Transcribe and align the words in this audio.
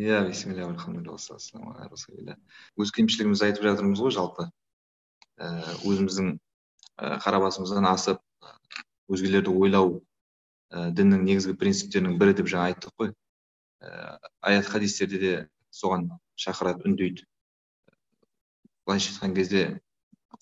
иә 0.00 0.22
бисмилля 0.28 0.68
өз 2.80 2.92
кемшілігімізді 2.96 3.46
айтып 3.50 3.66
жатырмыз 3.66 4.00
ғой 4.00 4.14
жалпы. 4.14 4.46
Ііі 5.40 5.74
өзіміздің 5.90 6.30
і 6.36 7.10
қара 7.24 7.40
басымыздан 7.42 7.88
асып 7.90 8.20
өзгелерді 9.10 9.52
ойлау 9.52 10.00
діннің 10.70 11.24
негізгі 11.26 11.56
принциптерінің 11.60 12.18
бірі 12.20 12.36
деп 12.38 12.50
жаңа 12.52 12.70
айттық 12.70 12.94
қой. 12.96 13.12
Аят 14.40 14.68
хадистерде 14.70 15.18
де 15.18 15.32
соған 15.74 16.08
шақырады 16.38 16.86
үндейді. 16.86 17.26
Былайша 18.86 19.12
айтқан 19.12 19.34
кезде 19.36 19.64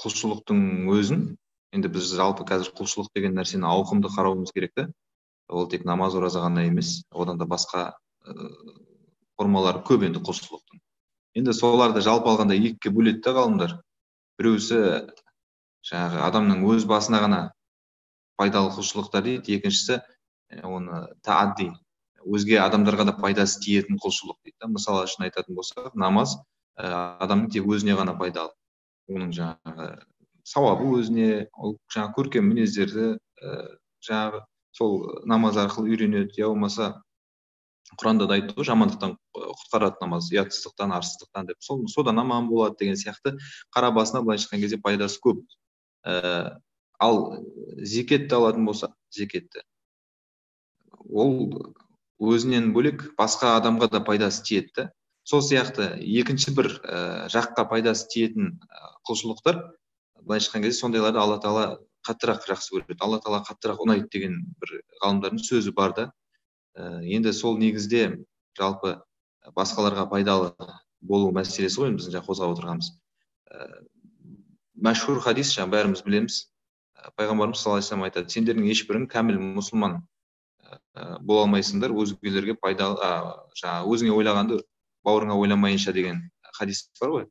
құлшылықтың 0.03 0.91
өзін 0.93 1.25
енді 1.73 1.91
біз 1.95 2.13
жалпы 2.19 2.45
қазір 2.49 2.75
құлшылық 2.77 3.11
деген 3.17 3.35
нәрсені 3.39 3.67
ауқымды 3.69 4.13
қарауымыз 4.15 4.53
керек 4.55 4.75
та. 4.77 4.89
Ол 5.49 5.69
тек 5.69 5.85
намаз 5.89 6.15
ораза 6.15 6.43
ғана 6.45 6.67
емес 6.69 7.05
одан 7.11 7.39
да 7.39 7.47
басқа 7.49 7.93
формалары 9.39 9.85
көп 9.87 10.05
енді 10.09 10.23
құлшылықтың 10.27 10.83
енді 11.39 11.55
соларды 11.55 12.03
жалпы 12.05 12.33
алғанда 12.33 12.57
екіге 12.59 12.93
бөледі 12.95 13.23
да 13.25 13.35
ғалымдар 13.39 13.75
біреусі 14.39 14.81
жаңағы 15.89 16.23
адамның 16.29 16.65
өз 16.73 16.87
басына 16.89 17.21
ғана 17.25 17.41
пайдалы 18.39 18.73
құлшылықтар 18.75 19.25
дейді. 19.27 19.59
Екіншісі 19.59 20.01
оны 20.65 21.07
таадди 21.27 21.71
өзге 22.25 22.59
адамдарға 22.63 23.09
да 23.11 23.17
пайдасы 23.19 23.61
тиетін 23.65 23.99
құлшылық 24.03 24.39
дейді 24.45 24.57
да. 24.61 24.71
Мысалы 24.75 25.07
үшін 25.09 25.27
айтатын 25.29 25.59
болсақ 25.59 25.95
намаз 25.99 26.37
адамның 26.77 27.51
тек 27.55 27.67
өзіне 27.67 27.97
ғана 27.99 28.15
пайдалы. 28.19 28.55
Оның 29.11 29.33
жаңағы 29.35 29.89
сауабы 30.47 30.93
өзіне 30.99 31.49
ол 31.55 31.79
жаңағы 31.95 32.15
көркем 32.19 32.51
мінездерді 32.53 33.19
жаңағы 34.07 34.45
сол 34.79 34.99
намаз 35.27 35.59
арқылы 35.59 35.95
үйренеді 35.95 36.43
я 36.43 36.49
болмаса 36.49 37.03
құранда 37.97 38.27
да 38.29 38.37
айтты 38.37 38.55
ғой 38.59 38.67
жамандықтан 38.69 39.17
құтқарады 39.37 40.03
намаз 40.03 40.29
ұятсыздықтан 40.33 40.93
арсыздықтан 40.99 41.49
деп. 41.49 41.63
Сол 41.65 41.87
содан 41.89 42.19
аман 42.21 42.49
болады 42.49 42.77
деген 42.81 42.97
сияқты 43.01 43.39
қара 43.75 43.93
басына 43.95 44.23
былайша 44.23 44.49
айтқан 44.49 44.61
кезде 44.61 44.79
пайдасы 44.79 45.21
көп. 45.25 45.41
Ә, 46.05 46.59
ал 47.01 47.45
зекетті 47.79 48.35
алатын 48.35 48.67
болсақ 48.67 48.93
зекетті 49.15 49.65
ол 51.09 51.35
өзінен 52.19 52.73
бөлек 52.75 53.13
басқа 53.19 53.57
адамға 53.59 53.89
да 53.93 54.01
пайдасы 54.05 54.43
тиеді 54.45 54.73
да 54.77 54.87
сол 55.25 55.43
сияқты 55.43 55.95
екінші 56.03 56.55
бір 56.57 56.71
ә, 56.83 57.29
жаққа 57.33 57.69
пайдасы 57.71 58.09
тиетін 58.13 58.59
құлшылықтар 59.09 59.63
былайша 60.23 60.51
айтқан 60.51 60.65
кезде 60.67 60.81
сондайларды 60.81 61.21
алла 61.23 61.39
тағала 61.43 61.79
қаттырақ 62.09 62.47
жақсы 62.49 62.73
көреді. 62.75 62.97
Алла 63.05 63.19
тағала 63.21 63.43
қаттырақ 63.47 63.83
ұнайды 63.85 64.09
деген 64.13 64.39
бір 64.61 64.81
ғалымдардың 65.03 65.43
сөзі 65.45 65.75
бар 65.77 65.95
да. 65.97 66.07
Енді 66.79 67.33
сол 67.35 67.59
негізде 67.59 68.05
жалпы 68.59 68.99
басқаларға 69.57 70.09
пайдалы 70.11 70.53
болу 71.01 71.31
мәселесі 71.35 71.81
ғой 71.83 71.95
біздің 71.97 72.17
жаңа 72.17 72.27
қозғап 72.27 72.55
отырғанымыз. 72.55 72.91
Ә, 73.51 73.67
мәшһүр 74.89 75.23
хадис 75.25 75.53
жаңа 75.55 75.73
бәріміз 75.75 76.05
білеміз. 76.07 76.39
Пайғамбарымыз 77.17 77.63
саллаллаху 77.63 77.95
алейхи 77.95 78.11
айтады 78.11 78.35
сендердің 78.35 78.71
ешбірің 78.73 79.07
кәміл 79.11 79.39
мұсылман 79.59 80.01
бола 81.23 81.45
алмайсыңдар 81.47 81.95
өзгелерге 81.95 82.57
пайдалы 82.59 82.99
ә, 83.01 83.11
жаңағы 83.57 83.95
өзіңе 83.95 84.15
ойлағанды 84.17 84.59
бауырыңа 85.07 85.37
ойламайынша 85.39 85.95
деген 85.97 86.25
хадис 86.59 86.89
бар 87.01 87.13
ғой. 87.15 87.27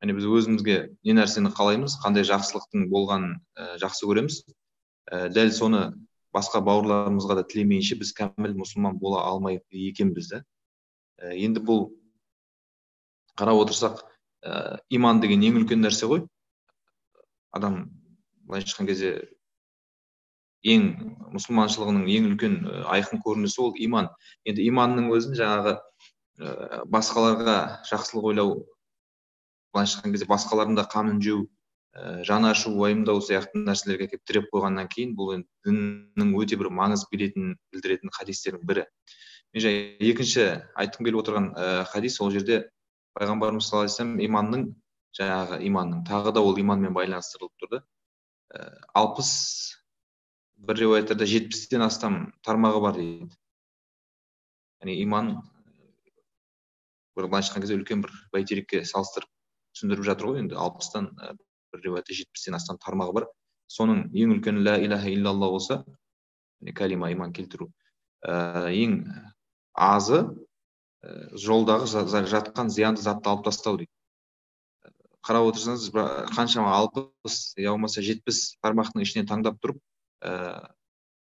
Яғни 0.00 0.16
біз 0.16 0.28
өзімізге 0.38 0.76
не 1.04 1.16
нәрсені 1.18 1.50
қалаймыз 1.56 1.98
қандай 2.04 2.24
жақсылықтың 2.28 2.86
болғанын 2.92 3.34
ә, 3.58 3.76
жақсы 3.82 4.06
көреміз. 4.08 4.40
Ә, 5.10 5.28
дәл 5.34 5.52
соны 5.52 5.82
басқа 6.34 6.60
бауырларымызға 6.66 7.40
да 7.40 7.44
тілемейінше 7.50 7.98
біз 8.00 8.12
кәміл 8.18 8.54
мұсылман 8.58 8.98
бола 9.02 9.24
алмай 9.30 9.60
екенбіз 9.70 10.30
да 10.34 10.42
ә, 11.18 11.34
енді 11.34 11.62
бұл 11.66 11.88
қарап 13.40 13.64
отырсақ 13.64 14.00
ә, 14.44 14.78
иман 14.88 15.20
деген 15.20 15.42
ең 15.46 15.60
үлкен 15.62 15.82
нәрсе 15.84 16.08
ғой. 16.10 16.24
Адам 17.56 17.82
былайша 18.46 18.70
айтқан 18.70 18.88
кезде 18.90 19.12
ең 20.62 20.88
мұсылманшылығының 21.34 22.08
ең 22.14 22.28
үлкен 22.30 22.58
айқын 22.94 23.22
көрінісі 23.24 23.62
ол 23.64 23.78
иман. 23.80 24.10
Енді 24.44 24.66
иманның 24.68 25.10
өзін 25.16 25.38
жаңағы 25.40 25.76
ә, 25.76 26.84
басқаларға 26.92 27.56
жақсылық 27.90 28.30
ойлау 28.32 28.54
былайша 29.74 29.98
айтқан 29.98 30.14
кезде 30.14 30.28
басқалардың 30.30 30.78
да 30.78 30.86
қамын 30.92 31.22
жеу 31.24 31.46
ә, 31.94 32.22
жаны 32.26 32.50
ашу 32.50 32.72
уайымдау 32.76 33.22
сияқты 33.24 33.62
нәрселерге 33.64 34.06
әкеліп 34.08 34.26
тіреп 34.28 34.50
қойғаннан 34.54 34.90
кейін 34.92 35.14
бұл 35.18 35.34
енді 35.36 35.48
діннің 35.66 36.34
өте 36.40 36.58
бір 36.60 36.70
маңыз 36.74 37.06
беретінін 37.10 37.56
білдіретін 37.72 38.14
хадистердің 38.14 38.66
бірі. 38.68 38.86
Мен 39.54 39.64
жаңа 39.64 39.80
екінші 40.12 40.46
айтқым 40.78 41.08
келіп 41.08 41.22
отырған 41.24 41.50
ә, 41.54 41.84
хадис 41.90 42.20
ол 42.22 42.30
жерде 42.30 42.62
пайғамбарымыз 43.18 43.66
саллаллаху 43.66 44.04
алейхи 44.06 44.28
иманның 44.28 44.66
жаңағы 45.18 45.60
иманның 45.66 46.04
тағы 46.06 46.34
да 46.36 46.42
ол 46.46 46.58
иманмен 46.62 46.94
байланыстырылып 46.94 47.52
тұр 47.58 47.72
да 47.74 47.82
ә, 48.54 48.70
алпыс 48.94 49.32
бір 50.60 50.78
риуаяттарда 50.84 51.26
жетпістен 51.26 51.82
астам 51.82 52.20
тармағы 52.46 52.82
бар 52.84 52.98
дейді. 52.98 53.30
Яғни 54.80 54.96
иман 55.02 55.30
бір 57.16 57.26
былайша 57.26 57.50
айтқан 57.50 57.64
кезде 57.64 57.78
үлкен 57.80 58.04
бір 58.04 58.14
бәйтерекке 58.34 58.84
салыстырып 58.86 59.30
түсіндіріп 59.74 60.06
жатыр 60.06 60.30
ғой 60.30 60.42
енді. 60.44 60.58
Алпыстан 60.60 61.10
бір 61.72 61.84
риуаятта 61.86 62.16
жетпістен 62.16 62.56
астам 62.58 62.78
тармағы 62.82 63.16
бар. 63.20 63.26
Соның 63.70 64.08
ең 64.16 64.36
үлкені 64.36 64.64
ля 64.66 64.76
иляха 64.82 65.10
иллалла 65.10 65.50
болса 65.50 65.82
кәлима 66.76 67.10
иман 67.12 67.32
келтіру 67.32 67.70
ә, 68.26 68.68
ең 68.74 69.04
азы 69.74 70.20
ә, 70.24 71.30
жолдағы 71.38 71.88
жатқан 72.28 72.70
зиянды 72.70 73.02
затты 73.02 73.30
алып 73.30 73.46
тастау 73.46 73.78
дейді. 73.80 73.92
Қарап 75.24 75.50
отырсаңыз 75.50 75.90
қаншама 76.34 76.72
алпыс 76.78 77.54
я 77.60 77.74
болмаса 77.74 78.02
жетпіс 78.02 78.56
тармақтың 78.64 79.04
ішінен 79.04 79.28
таңдап 79.28 79.60
тұрып 79.60 79.80
ә, 80.24 80.70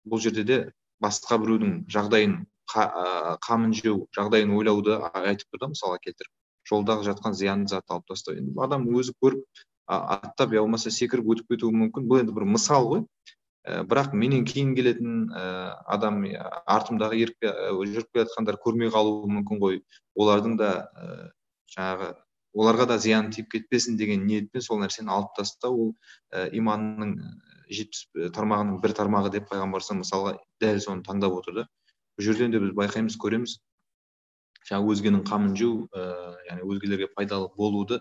бұл 0.07 0.23
жерде 0.23 0.45
де 0.47 0.59
басқа 1.03 1.41
біреудің 1.43 1.85
жағдайын 1.91 2.41
қамын 2.71 3.73
жеу 3.75 4.05
жағдайын 4.15 4.53
ойлауды 4.55 4.95
айтып 5.11 5.49
тұр 5.51 5.65
да 5.65 5.71
мысалға 5.73 5.99
келтіріп. 6.05 6.31
Жолдағы 6.71 7.07
жатқан 7.09 7.35
зиянды 7.35 7.73
затты 7.73 7.97
алып 7.97 8.07
тастау. 8.13 8.37
Енді 8.39 8.55
адам 8.63 8.87
өзі 8.95 9.15
көріп 9.23 9.43
аттап 9.91 10.55
я 10.55 10.63
болмаса 10.63 10.93
секіріп 10.95 11.29
өтіп 11.35 11.55
кетуі 11.55 11.75
мүмкін. 11.75 12.07
Бұл 12.11 12.23
енді 12.23 12.35
бір 12.37 12.47
мысал 12.47 12.89
ғой. 12.91 13.05
Ә, 13.67 13.83
бірақ 13.85 14.15
менен 14.17 14.47
кейін 14.49 14.73
келетін 14.77 15.29
ә, 15.35 15.75
адам 15.91 16.23
артымдағы 16.65 17.19
еріп 17.27 17.45
жүріп 17.45 18.09
келе 18.15 18.25
жатқандар 18.25 18.61
көрмей 18.63 18.93
қалуы 18.95 19.29
мүмкін 19.29 19.61
ғой. 19.61 19.81
Олардың 20.17 20.57
да 20.61 20.71
ә, 20.95 21.31
жаңағы 21.75 22.13
оларға 22.57 22.87
да 22.91 22.99
зиян 22.99 23.31
тиіп 23.31 23.51
кетпесін 23.53 23.99
деген 23.99 24.25
ниетпен 24.27 24.65
сол 24.65 24.81
нәрсені 24.83 25.13
алып 25.13 25.35
тастау 25.37 25.77
ол 25.77 25.93
ә, 26.35 26.49
иманның 26.57 27.17
жетпіс 27.71 28.33
тармағының 28.35 28.81
бір 28.83 28.95
тармағы 28.99 29.31
деп 29.37 29.51
пайғамбар 29.51 29.85
мысалға 30.01 30.37
дәл 30.63 30.81
соны 30.83 31.05
таңдап 31.07 31.37
отыр 31.39 31.61
да. 31.61 31.67
Бұл 32.19 32.27
жерден 32.27 32.51
де 32.51 32.61
біз 32.63 32.75
байқаймыз 32.75 33.19
көреміз. 33.21 33.61
Жаңағы 34.69 34.95
өзгенің 34.95 35.25
қамын 35.31 35.57
жеу 35.57 35.87
ә, 35.95 36.05
яғни 36.51 36.69
өзгелерге 36.75 37.11
пайдалы 37.17 37.49
болуды 37.57 38.01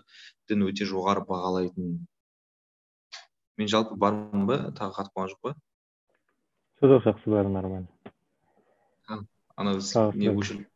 дін 0.50 0.66
өте 0.68 0.88
жоғары 0.88 1.24
бағалайтын. 1.28 1.96
Мен 3.60 3.68
жалпы 3.68 3.96
бармын 3.96 4.46
ба? 4.48 4.60
Тағы 4.76 4.98
қатып 4.98 5.16
қалған 5.16 5.34
жоқ 5.34 5.40
па? 5.48 5.56
Жоқ 6.80 7.04
жақсы 7.08 7.32
бәрі 7.32 7.52
нормально 7.52 7.88
не 9.60 10.32
өшіріп 10.32 10.66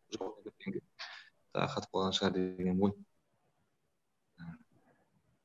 тағы 1.55 1.69
қатып 1.75 1.91
қалған 1.95 2.15
шығар 2.17 2.33
деген 2.35 2.81
ғой. 2.81 2.93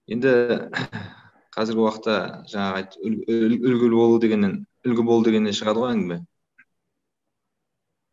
Енді 0.09 0.31
қазіргі 1.55 1.83
уақытта 1.85 2.15
жаңағы 2.49 2.81
үлгілі 3.69 3.95
болу 3.95 4.19
дегеннен 4.23 4.55
үлгі 4.87 5.05
болу 5.05 5.25
дегеннен 5.27 5.55
шығады 5.55 5.83
ғой 5.83 5.93
әңгіме. 5.93 6.19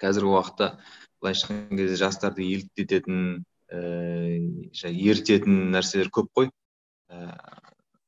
Қазіргі 0.02 0.34
уақытта 0.34 0.70
былайша 1.26 1.50
айтқан 1.50 1.78
кезде 1.78 1.96
жастарды 1.98 2.44
еліктететін 2.46 3.44
ііі 3.66 5.10
ертетін 5.10 5.72
нәрселер 5.74 6.10
көп 6.14 6.30
қой. 6.38 6.50
Ііі 7.10 7.32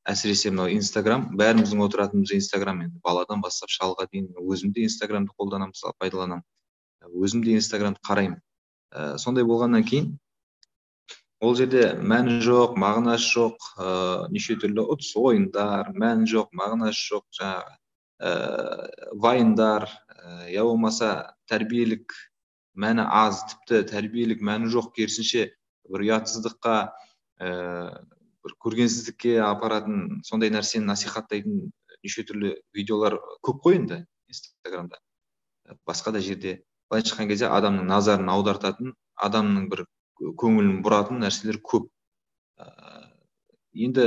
әсіресе 0.09 0.53
мынау 0.53 0.71
инстаграм 0.73 1.27
бәріміздің 1.37 1.83
отыратынымыз 1.85 2.33
инстаграм 2.39 2.85
енді. 2.85 3.01
Баладан 3.05 3.43
бастап 3.43 3.73
шалға 3.75 4.07
дейін 4.13 4.31
өзім 4.39 4.71
де 4.73 4.87
инстаграмды 4.87 5.35
қолданамын 5.37 5.75
мысалы 5.75 5.99
пайдаланамын. 5.99 6.47
Өзім 7.11 7.43
де 7.45 7.59
инстаграмды 7.59 8.01
қараймын. 8.07 8.39
Ә, 8.95 9.19
сондай 9.19 9.45
болғаннан 9.45 9.85
кейін 9.85 10.15
ол 11.45 11.59
жерде 11.59 11.93
мәні 12.01 12.39
жоқ 12.43 12.79
мағынасы 12.81 13.29
жоқ 13.35 13.69
ыыы 13.77 14.31
неше 14.33 14.57
түрлі 14.63 14.87
ұтыс 14.95 15.13
ойындар 15.21 15.93
мәні 15.93 16.31
жоқ 16.31 16.55
мағынасы 16.57 17.05
жоқ 17.13 17.27
жаңағы 17.39 17.77
вайндар 19.23 19.87
я 20.51 20.65
болмаса 20.65 21.35
тәрбиелік 21.47 22.17
мәні 22.85 23.05
аз 23.23 23.43
тіпті 23.51 23.83
тәрбиелік 23.91 24.45
мәні 24.45 24.71
жоқ 24.75 24.93
керісінше 24.99 25.49
бір 25.91 26.05
ұятсыздыққа 26.07 26.77
ііі 27.43 28.07
бір 28.45 28.55
көргенсіздікке 28.65 29.35
апаратын 29.45 30.23
сондай 30.29 30.53
нәрсені 30.55 30.87
насихаттайтын 30.89 31.69
неше 32.05 32.25
түрлі 32.29 32.55
видеолар 32.77 33.19
көп 33.45 33.61
қой 33.65 33.79
енді 33.81 34.03
инстаграмда. 34.31 35.01
Басқа 35.87 36.13
да 36.13 36.23
жерде. 36.25 36.63
Былайша 36.89 37.13
айтқан 37.13 37.29
кезде 37.29 37.49
адамның 37.53 37.89
назарын 37.91 38.31
аудартатын 38.33 38.95
адамның 39.21 39.69
бір 39.73 39.85
көңілін 40.41 40.81
бұратын 40.85 41.21
нәрселер 41.25 41.61
көп. 41.61 41.91
Енді 43.75 44.07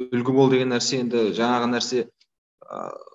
үлгі 0.00 0.36
бол 0.36 0.52
деген 0.52 0.70
нәрсе 0.74 1.00
енді 1.02 1.30
жаңағы 1.36 1.70
нәрсе 1.74 2.04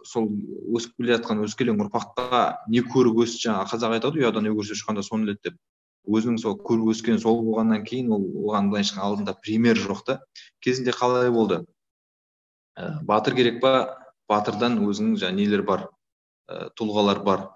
сол 0.03 0.27
өсіп 0.75 0.97
келе 0.99 1.15
жатқан 1.15 1.43
өскелең 1.45 1.79
ұрпаққа 1.85 2.39
не 2.71 2.81
көріп 2.83 3.21
өсті 3.23 3.45
жаңағы 3.45 3.71
қазақ 3.71 3.95
айтады 3.97 4.19
ұяда 4.19 4.43
не 4.43 4.51
көрсе 4.51 4.75
ұшқанда 4.75 5.03
соны 5.05 5.29
іледі 5.29 5.49
деп. 5.49 5.59
Өзінің 6.05 6.41
сол 6.41 6.57
көріп 6.59 6.91
өскен 6.91 7.21
сол 7.23 7.39
болғаннан 7.45 7.85
кейін 7.87 8.11
ол 8.13 8.25
оған 8.49 8.69
былайша 8.73 8.99
алдында 9.01 9.37
пример 9.39 9.79
жоқ 9.79 10.03
та. 10.05 10.17
Кезінде 10.59 10.91
қалай 10.91 11.31
болды? 11.31 11.63
Ә, 12.75 12.99
батыр 13.07 13.35
керек 13.39 13.61
па? 13.63 13.95
Батырдан 14.29 14.77
өзінің 14.83 15.15
жаңағы 15.23 15.39
нелер 15.39 15.63
бар? 15.63 15.87
Ә, 16.51 16.69
тұлғалар 16.75 17.23
бар? 17.23 17.47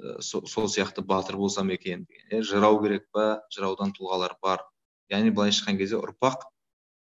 Ә, 0.00 0.18
сол 0.24 0.66
сияқты 0.72 1.04
батыр 1.04 1.36
болсам 1.36 1.70
екен 1.70 2.06
деген. 2.08 2.42
Жырау 2.42 2.80
керек 2.82 3.04
па? 3.12 3.44
Жыраудан 3.54 3.92
тұлғалар 3.92 4.38
бар. 4.42 4.64
Яғни 5.12 5.30
былайша 5.30 5.66
айтқан 5.66 5.78
кезде 5.78 6.00
ұрпақ 6.00 6.48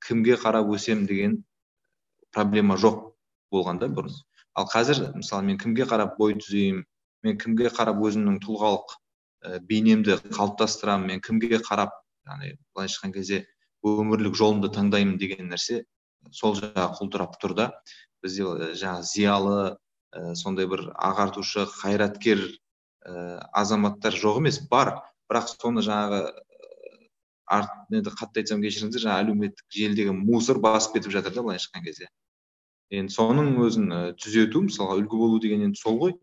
кімге 0.02 0.37
қарап 0.37 0.69
өсем 0.75 1.06
деген 1.06 1.44
проблема 2.34 2.76
жоқ. 2.76 3.15
Болған 3.52 3.81
да 3.81 3.88
бұрын. 3.93 4.14
Ал 4.56 4.69
қазір 4.72 5.12
мысалы 5.16 5.44
мен 5.46 5.58
кімге 5.60 5.87
қарап 5.88 6.16
бой 6.19 6.37
түзеймін 6.38 6.84
мен 7.26 7.38
кімге 7.40 7.70
қарап 7.75 8.00
өзімнің 8.06 8.38
тұлғалық 8.44 8.94
ә, 9.44 9.58
бейнемді 9.60 10.19
қалыптастырамын 10.32 11.12
мен 11.12 11.22
кімге 11.25 11.60
қарап 11.64 11.93
яғни 12.26 12.54
былайша 12.75 13.00
айтқан 13.00 13.14
кезде 13.14 13.43
өмірлік 13.87 14.37
жолымды 14.38 14.70
таңдаймын 14.75 15.19
деген 15.20 15.50
нәрсе 15.52 15.84
сол 16.32 16.56
жағы 16.58 16.88
құлдырап 17.00 17.37
тұр 17.43 17.54
да. 17.58 17.66
Бізде 18.25 18.72
жаңағы 18.81 19.06
зиялы 19.10 19.58
ә, 20.14 20.34
сондай 20.34 20.66
бір 20.70 20.88
ағартушы 20.94 21.66
қайраткер 21.76 22.42
ә, 23.06 23.38
азаматтар 23.52 24.16
жоқ 24.16 24.40
емес 24.42 24.60
бар. 24.70 24.96
Бірақ 25.31 25.52
соны 25.52 25.82
жаңағы 25.84 26.32
арт 27.46 27.92
енді 27.94 28.12
қатты 28.14 28.42
айтсам 28.42 28.62
кешіріңіздер 28.64 29.04
жаңағы 29.04 29.25
әлеуметтік 29.26 29.66
желідегі 29.75 30.14
мусор 30.19 30.58
басып 30.62 30.96
кетіп 30.96 31.14
жатыр 31.14 31.34
да 31.34 31.44
былайша 31.46 31.70
айтқан 31.70 31.84
кезде. 31.87 32.08
Енді 32.94 33.15
соның 33.15 33.53
өзін 33.65 33.91
түзету 34.21 34.62
мысалға 34.67 34.99
үлгі 35.00 35.21
болу 35.21 35.41
деген 35.43 35.65
енді 35.67 35.81
сол 35.81 35.99
ғой. 36.03 36.17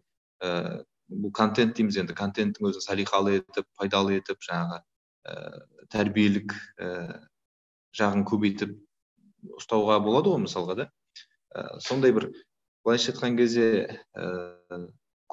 Бұл 0.43 1.33
контент 1.35 1.75
дейміз 1.77 1.99
енді. 1.99 2.15
Контенттің 2.17 2.69
өзін 2.71 2.85
салиқалы 2.85 3.37
етіп 3.41 3.67
пайдалы 3.77 4.17
етіп 4.17 4.39
жаңағы 4.45 4.79
ә, 5.27 5.35
тәрбиелік 5.93 6.55
ә, 6.79 6.89
жағын 7.95 8.23
көбейтіп 8.29 8.73
ұстауға 9.59 9.99
болады 10.03 10.33
ғой 10.33 10.43
мысалға 10.45 10.77
да. 10.79 10.87
Ә, 11.53 11.79
сондай 11.83 12.15
бір 12.15 12.29
былайша 12.85 13.11
айтқан 13.13 13.37
кезде 13.37 13.67
ә, 14.15 14.79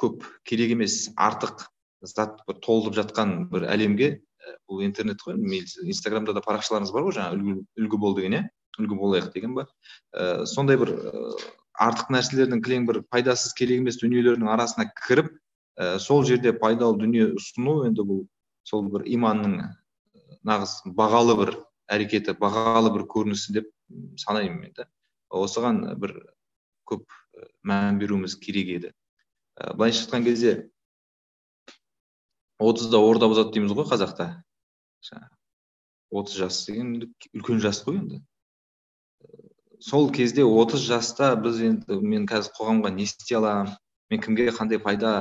көп 0.01 0.27
керек 0.45 0.75
емес 0.75 1.07
артық 1.17 1.69
зат 2.03 2.43
бір 2.49 2.61
толып 2.65 2.97
жатқан 2.99 3.47
бір 3.53 3.69
әлемге 3.71 4.19
бұл 4.69 4.85
интернет 4.85 5.21
қой 5.23 5.37
инстаграмда 5.39 6.35
да 6.37 6.43
парақшаларыңыз 6.45 6.93
бар 6.95 7.07
ғой 7.07 7.17
жаңағы 7.17 7.39
үлгі, 7.39 7.57
үлгі 7.79 8.01
бол 8.01 8.17
деген 8.17 8.39
иә? 8.39 8.43
Үлгі 8.81 8.99
болайық 8.99 9.31
деген 9.35 9.55
ба? 9.59 9.67
Ә, 10.15 10.47
сондай 10.49 10.81
бір 10.81 10.95
артық 11.81 12.11
нәрселердің 12.17 12.63
кілең 12.65 12.89
бір 12.89 13.03
пайдасыз 13.13 13.55
керек 13.57 13.81
емес 13.81 14.01
дүниелердің 14.03 14.51
арасына 14.53 14.91
кіріп 15.07 15.31
ә, 15.79 15.99
сол 15.99 16.25
жерде 16.29 16.53
пайдалы 16.53 16.99
дүние 17.01 17.31
ұсыну 17.37 17.85
енді 17.89 18.07
бұл 18.09 18.25
сол 18.69 18.89
бір 18.93 19.07
иманның 19.09 19.61
нағыз 20.47 20.81
бағалы 20.97 21.37
бір 21.41 21.55
әрекеті 21.91 22.37
бағалы 22.41 22.93
бір 22.95 23.07
көрінісі 23.11 23.57
деп 23.61 23.71
санаймын 24.21 24.61
мен 24.65 24.75
да 24.77 24.89
осыған 25.31 25.83
бір 26.01 26.17
көп 26.91 27.07
мән 27.67 27.99
беруіміз 28.01 28.37
керек 28.43 28.71
еді. 28.77 28.93
Ә, 29.57 29.75
былайша 29.77 30.05
айтқан 30.05 30.25
кезде 30.27 30.55
отызда 32.61 33.01
орда 33.01 33.31
бұзады 33.31 33.55
дейміз 33.55 33.75
ғой 33.77 33.89
қазақта. 33.91 34.29
Отыз 36.11 36.41
жас 36.43 36.65
деген 36.67 37.13
үлкен 37.33 37.63
жас 37.63 37.83
қой 37.87 38.01
енді. 38.01 38.21
Сол 39.81 40.11
кезде 40.13 40.45
отыз 40.45 40.85
жаста 40.85 41.35
біз 41.41 41.61
енді 41.65 42.01
мен 42.05 42.27
қазір 42.29 42.53
қоғамға 42.59 42.93
не 42.95 43.07
істей 43.09 43.39
аламын 43.39 43.73
мен 44.13 44.21
кімге 44.21 44.51
қандай 44.53 44.81
пайда 44.83 45.13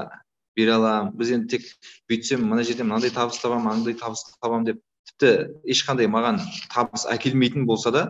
бере 0.58 0.74
аламын 0.76 1.14
біз 1.18 1.32
енді 1.38 1.58
тек 1.58 1.68
бүйтсем 2.12 2.44
мына 2.50 2.66
жерден 2.68 2.90
мынандай 2.90 3.14
табыс 3.16 3.40
табамын 3.40 3.78
андай 3.78 3.96
табыс 3.96 4.26
табамын 4.42 4.68
деп 4.68 4.82
тіпті 5.08 5.32
ешқандай 5.76 6.10
маған 6.12 6.42
табыс 6.74 7.08
әкелмейтін 7.08 7.66
болса 7.70 7.94
да 7.96 8.04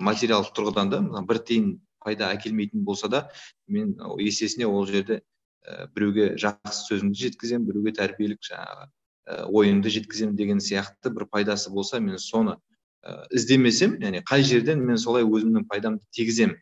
материалдық 0.00 0.56
тұрғыдан 0.56 0.92
да 0.94 1.02
бір 1.28 1.42
тиын 1.44 1.68
пайда 2.00 2.32
әкелмейтін 2.32 2.84
болса 2.88 3.08
да 3.12 3.28
мен 3.68 3.94
есесіне 4.18 4.66
ол 4.66 4.86
жерде 4.86 5.20
ә, 5.66 5.86
біреуге 5.94 6.32
жақсы 6.40 6.88
сөзімді 6.88 7.20
жеткіземін 7.26 7.68
біреуге 7.68 7.92
тәрбиелік 8.00 8.40
жаңағы 8.48 8.88
ә, 9.28 9.44
ойымды 9.46 9.92
жеткіземін 9.92 10.36
деген 10.40 10.64
сияқты 10.64 11.12
бір 11.12 11.28
пайдасы 11.28 11.70
болса 11.70 12.00
мен 12.00 12.18
соны 12.18 12.56
іздемесем 13.02 13.96
яғни 14.02 14.22
қай 14.28 14.44
жерден 14.46 14.84
мен 14.86 14.98
солай 14.98 15.24
өзімнің 15.26 15.66
пайдамды 15.70 16.02
тигіземін. 16.14 16.56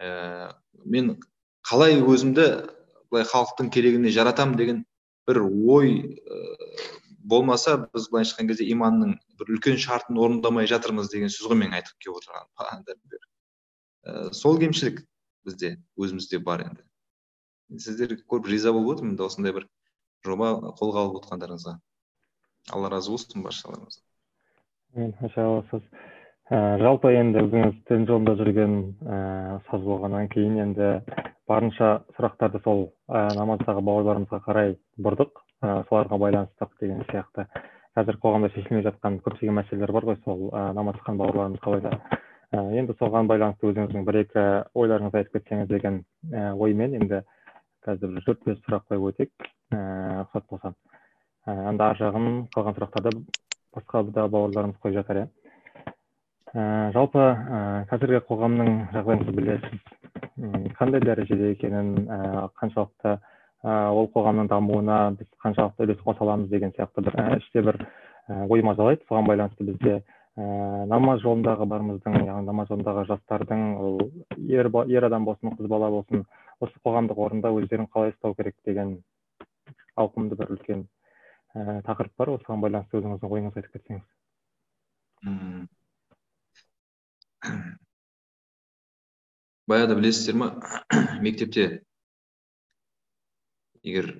Ә, 0.00 0.52
мен 0.84 1.20
қалай 1.66 2.00
өзімді 2.00 2.46
былай 3.10 3.24
халықтың 3.28 3.70
керегіне 3.72 4.10
жаратамын 4.12 4.56
деген 4.60 4.78
бір 5.28 5.36
ой 5.46 5.86
болмаса 7.20 7.88
біз 7.94 8.08
былайша 8.12 8.32
айтқан 8.34 8.48
кезде 8.50 8.64
иманның 8.74 9.10
бір 9.40 9.46
үлкен 9.56 9.76
шартын 9.80 10.16
орындамай 10.20 10.64
жатырмыз 10.70 11.06
деген 11.12 11.30
сөз 11.32 11.44
ғой 11.50 11.58
менің 11.62 11.74
айтқым 11.80 11.98
келіп 12.04 12.16
отырғаным 12.20 12.86
сол 14.36 14.54
кемшілік 14.60 14.96
бізде 15.48 15.68
өзімізде 15.96 16.36
бар 16.44 16.58
енді. 16.66 16.82
Сіздерге 17.78 18.22
көріп 18.28 18.46
риза 18.52 18.70
болып 18.72 18.88
отырмын 18.98 19.16
осындай 19.24 19.52
бір 19.56 19.64
жоба 20.26 20.46
қолға 20.80 20.98
алып 21.06 21.16
отқандарыңызға. 21.22 21.74
Алла 22.74 22.88
разы 22.92 23.08
болсын 23.12 23.44
баршаларыңыздан 23.44 24.09
маша 24.94 25.44
алла 25.44 25.64
ә, 26.50 26.78
жалпы 26.82 27.12
енді 27.14 27.44
өзіңіз 27.44 27.74
дін 27.88 28.06
жолында 28.08 28.34
жүрген 28.40 28.72
ә, 29.06 29.18
ұстаз 29.60 29.84
болғаннан 29.86 30.28
кейін 30.32 30.56
енді 30.64 30.88
барынша 31.48 32.00
сұрақтарды 32.16 32.62
сол 32.64 32.88
ә, 33.08 33.28
намаздағы 33.38 33.84
бауырларымызға 33.86 34.40
қарай 34.46 34.74
бұрдық. 34.98 35.44
Ә, 35.62 35.84
соларға 35.90 36.18
байланыстық 36.18 36.72
деген 36.80 37.04
сияқты. 37.10 37.46
Қазір 37.94 38.16
қоғамда 38.22 38.48
шешілмей 38.54 38.82
жатқан 38.86 39.18
көптеген 39.22 39.58
мәселелер 39.60 39.92
бар 39.92 40.06
ғой 40.08 40.16
сол 40.24 40.48
ә, 40.50 40.70
намаз 40.74 40.96
оқыған 40.98 41.18
бауырларымыз 41.20 41.60
қалай 41.62 41.82
ә, 42.50 42.62
енді 42.80 42.96
соған 42.98 43.28
байланысты 43.30 43.68
өзіңіздің 43.70 44.06
бір 44.08 44.20
екі 44.24 44.44
ойларыңызды 44.74 45.20
айтып 45.20 45.36
кетсеңіз 45.36 45.68
деген 45.70 46.00
ә, 46.32 46.54
оймен 46.54 46.96
енді 46.98 47.20
қазір 47.86 48.16
бір 48.16 48.26
төрт 48.26 48.46
бес 48.48 48.58
сұрақ 48.64 48.88
қойып 48.90 49.06
өтейік 49.10 49.50
ә, 49.74 49.82
рұқсат 50.24 50.48
болса 50.50 50.72
ә, 51.46 51.54
енді 51.70 51.86
ар 51.86 52.00
жағын 52.00 52.30
қалған 52.56 52.78
сұрақтарды 52.78 53.14
басқа 53.74 54.02
да 54.10 54.26
бауырларымыз 54.28 54.78
қойып 54.82 55.00
жатар 55.00 55.22
иә. 55.22 55.26
Ә, 56.50 56.90
жалпы 56.94 57.20
ә, 57.22 57.58
қазіргі 57.90 58.24
қоғамның 58.26 58.70
жағдайын 58.94 59.26
білесіз. 59.36 59.82
Қандай 60.78 61.02
дәрежеде 61.04 61.52
екенін 61.54 62.08
ә, 62.10 62.48
қаншалықты 62.58 63.12
ә, 63.62 63.74
ол 63.94 64.08
қоғамның 64.14 64.48
дамуына 64.50 64.98
біз 65.18 65.28
қаншалықты 65.44 65.86
үлес 65.86 66.00
қоса 66.02 66.24
аламыз 66.26 66.48
деген 66.50 66.72
сияқты 66.74 67.04
бір 67.06 67.18
ә, 67.20 67.38
іште 67.38 67.62
бір 67.62 67.78
ә, 67.84 68.46
ой 68.48 68.62
мазалайды 68.66 69.06
соған 69.06 69.28
байланысты 69.28 69.68
бізде 69.68 70.00
ә, 70.00 70.86
намаз 70.90 71.22
жолындағы 71.22 71.68
барымыздың 71.70 72.18
яғни 72.24 72.48
намаз 72.48 72.70
жолындағы 72.72 73.06
жастардың 73.12 73.66
ол 73.78 74.00
ер, 74.38 74.70
ер 74.88 75.06
адам 75.06 75.28
болсын 75.28 75.54
қыз 75.58 75.68
бала 75.68 75.90
болсын 75.90 76.24
осы 76.60 76.74
қоғамдық 76.84 77.20
орында 77.26 77.52
өздерін 77.54 77.86
қалай 77.92 78.14
ұстау 78.14 78.34
керек 78.34 78.56
деген 78.66 78.96
ауқымды 79.96 80.38
бір 80.40 80.56
үлкен 80.56 80.86
ә, 81.54 81.82
тақырып 81.86 82.14
бар 82.18 82.34
осыған 82.36 82.62
байланысты 82.64 82.98
өзіңіздің 83.00 83.34
ойыңызды 83.36 83.62
айтып 83.62 83.74
кетсеңіз. 83.78 84.04
Баяғыда 89.70 89.96
білесіздер 89.98 90.36
ма 90.40 90.48
мектепте 91.26 91.64
егер 93.82 94.12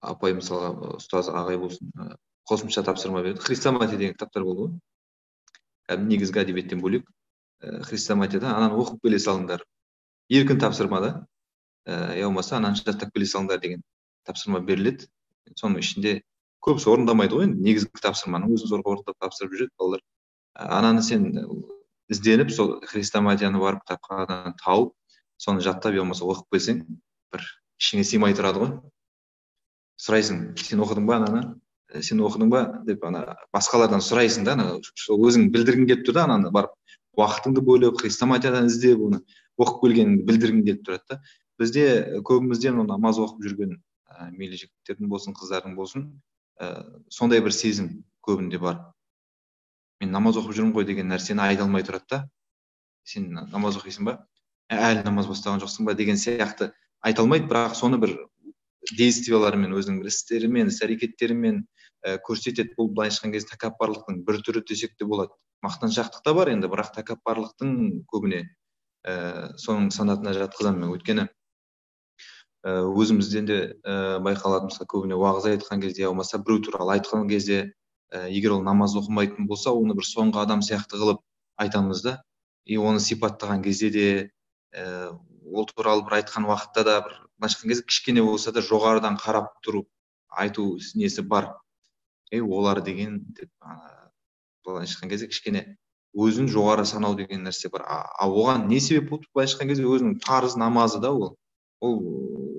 апай 0.00 0.34
мысалға 0.38 0.96
ұстаз 0.98 1.30
ағай 1.32 1.58
болсын 1.60 1.92
қосымша 2.48 2.84
тапсырма 2.84 3.22
береді. 3.22 3.40
Хрестоматия 3.44 3.98
деген 3.98 4.14
кітаптар 4.14 4.44
болды 4.44 4.66
ғой. 4.66 5.98
Негізгі 6.04 6.42
әдебиеттен 6.44 6.80
бөлек. 6.84 7.08
Хрестоматияда 7.60 8.54
ананы 8.54 8.78
оқып 8.78 9.02
келе 9.04 9.18
салыңдар 9.20 9.64
еркін 10.28 10.60
тапсырма 10.62 11.00
да 11.02 11.10
я 11.88 12.26
болмаса 12.26 12.56
ананы 12.56 12.78
жаттап 12.78 13.12
келе 13.14 13.26
салыңдар 13.26 13.60
деген 13.60 13.82
тапсырма 14.24 14.60
беріледі. 14.60 15.08
Соның 15.56 15.82
ішінде 15.82 16.14
көбісі 16.64 16.90
орындамайды 16.92 17.38
ғой 17.38 17.48
енді 17.48 17.64
негізгі 17.64 18.02
тапсырманы. 18.02 18.50
Өзін 18.52 18.72
зорға 18.72 18.94
орындап 18.94 19.18
тапсырып 19.22 19.54
жүреді 19.54 19.74
балалар. 19.78 20.02
Ананы 20.58 21.02
сен 21.06 21.28
ізденіп 22.10 22.50
сол 22.52 22.78
хрестоматияны 22.88 23.60
барып 23.62 23.84
кітапханадан 23.84 24.56
тауып 24.62 24.94
соны 25.38 25.62
жаттап 25.64 25.94
я 25.94 26.02
болмаса 26.02 26.26
оқып 26.26 26.56
келсең 26.56 26.82
бір 27.32 27.44
ішіңе 27.78 28.04
сыймай 28.04 28.34
тұрады 28.36 28.62
ғой. 28.64 28.72
Сұрайсың 30.02 30.42
сен 30.58 30.82
оқыдың 30.82 31.06
ба 31.06 31.18
ананы? 31.20 31.42
Сен 32.02 32.20
оқыдың 32.24 32.50
ба? 32.50 32.62
деп 32.86 33.04
ана 33.04 33.36
басқалардан 33.54 34.02
сұрайсың 34.04 34.44
да 34.48 34.56
ана 34.56 34.78
өзің 34.78 35.50
білдіргің 35.54 35.88
келіп 35.90 36.06
тұр 36.08 36.18
да 36.18 36.24
ананы 36.26 36.50
барып. 36.54 36.74
Уақытыңды 37.18 37.62
бөліп 37.66 38.00
хрестоматиядан 38.02 38.68
іздеп 38.70 39.00
оны 39.02 39.22
оқып 39.58 39.80
келгеніңді 39.84 40.26
білдіргің 40.28 40.64
келіп 40.66 40.84
тұрады 40.86 41.04
да. 41.10 41.20
Бізде 41.58 41.86
көбімізден 42.26 42.78
намаз 42.86 43.18
оқып 43.18 43.42
жүрген 43.46 43.78
ә, 44.18 44.30
мейлі 44.34 44.58
жігіттердің 44.58 45.10
болсын 45.10 45.36
қыздардың 45.38 45.76
болсын 45.78 46.08
ә, 46.60 46.82
сондай 47.12 47.42
бір 47.44 47.54
сезім 47.54 47.90
көбінде 48.26 48.58
бар. 48.62 48.80
Мен 50.02 50.12
намаз 50.14 50.38
оқып 50.40 50.56
жүрмін 50.58 50.74
ғой 50.76 50.86
деген 50.88 51.10
нәрсені 51.12 51.42
айта 51.44 51.64
алмай 51.66 51.86
тұрады 51.86 52.06
да. 52.10 52.20
Сен 53.06 53.30
намаз 53.34 53.78
оқисың 53.80 54.08
ба? 54.08 54.18
Ә, 54.70 54.78
әлі 54.90 55.04
намаз 55.06 55.30
бастаған 55.30 55.62
жоқсың 55.62 55.88
ба? 55.88 55.94
деген 55.98 56.18
сияқты 56.20 56.72
айта 57.00 57.22
алмайды. 57.22 57.48
Бірақ 57.50 57.76
соны 57.78 57.98
бір 58.02 58.16
действияларымен 58.98 59.74
өзінің 59.76 60.02
бір 60.02 60.12
істерімен 60.12 60.72
іс 60.72 60.82
әрекеттерімен 60.86 61.64
ә, 62.04 62.18
көрсетеді. 62.26 62.74
Бұл 62.78 62.92
былайша 62.94 63.22
айтқан 63.22 63.34
кезде 63.34 63.54
тәкаппарлықтың 63.54 64.22
бір 64.26 64.42
түрі 64.46 64.64
десек 64.68 64.96
те 64.98 65.06
болады. 65.06 65.34
Мақтаншақтық 65.66 66.22
та 66.24 66.34
бар 66.34 66.52
енді 66.54 66.70
бірақ 66.70 66.94
тәкаппарлықтың 66.98 68.04
көбіне 68.10 68.44
ә, 69.02 69.54
соның 69.58 69.90
санатына 69.94 70.34
жатқызамын 70.36 70.84
мен. 70.84 70.94
Өйткені 70.94 71.28
өзімізден 72.66 73.46
де 73.46 73.58
ә, 73.86 74.18
байқалады 74.18 74.66
мысалы 74.68 74.88
көбіне 74.90 75.14
уағыз 75.14 75.46
айтқан 75.52 75.80
кезде 75.82 76.06
болмаса 76.08 76.38
біреу 76.42 76.62
туралы 76.66 76.96
айтқан 76.98 77.28
кезде 77.30 77.72
ә, 78.10 78.26
егер 78.28 78.56
ол 78.56 78.62
намаз 78.66 78.96
оқымайтын 78.98 79.46
болса 79.46 79.70
оны 79.70 79.94
бір 79.94 80.06
соңғы 80.08 80.42
адам 80.42 80.60
сияқты 80.66 80.98
қылып 80.98 81.22
айтамыз 81.56 82.02
да. 82.02 82.22
И 82.66 82.76
оны 82.76 82.98
сипаттаған 83.00 83.62
кезде 83.62 83.90
де 83.90 84.08
ә, 84.74 85.14
ол 85.46 85.66
туралы 85.70 86.02
бір 86.04 86.18
айтқан 86.18 86.50
уақытта 86.50 86.84
да 86.84 87.00
бір 87.06 87.14
былайша 87.38 87.58
айтқан 87.58 87.70
кезде 87.70 87.86
кішкене 87.86 88.22
болса 88.22 88.52
да 88.52 88.60
жоғарыдан 88.60 89.18
қарап 89.22 89.54
тұрып 89.62 89.86
айту 90.28 90.78
несі 90.94 91.22
бар. 91.22 91.54
Ей 92.32 92.42
олар 92.42 92.82
деген 92.82 93.20
деп 93.38 93.50
былайша 94.66 94.98
айтқан 94.98 95.14
кезде 95.14 95.28
кішкене 95.30 95.78
өзін 96.18 96.50
жоғары 96.50 96.84
санау 96.84 97.14
деген 97.14 97.46
нәрсе 97.46 97.70
бар. 97.70 97.86
А 97.86 98.26
оған 98.26 98.66
не 98.66 98.80
себеп 98.80 99.10
болды? 99.10 99.28
Былайша 99.32 99.56
айтқан 99.56 99.70
кезде 99.70 99.86
өзінің 99.86 100.18
парыз 100.26 100.56
намазы 100.56 100.98
да 100.98 101.12
ол. 101.12 101.36
Ол 101.84 101.98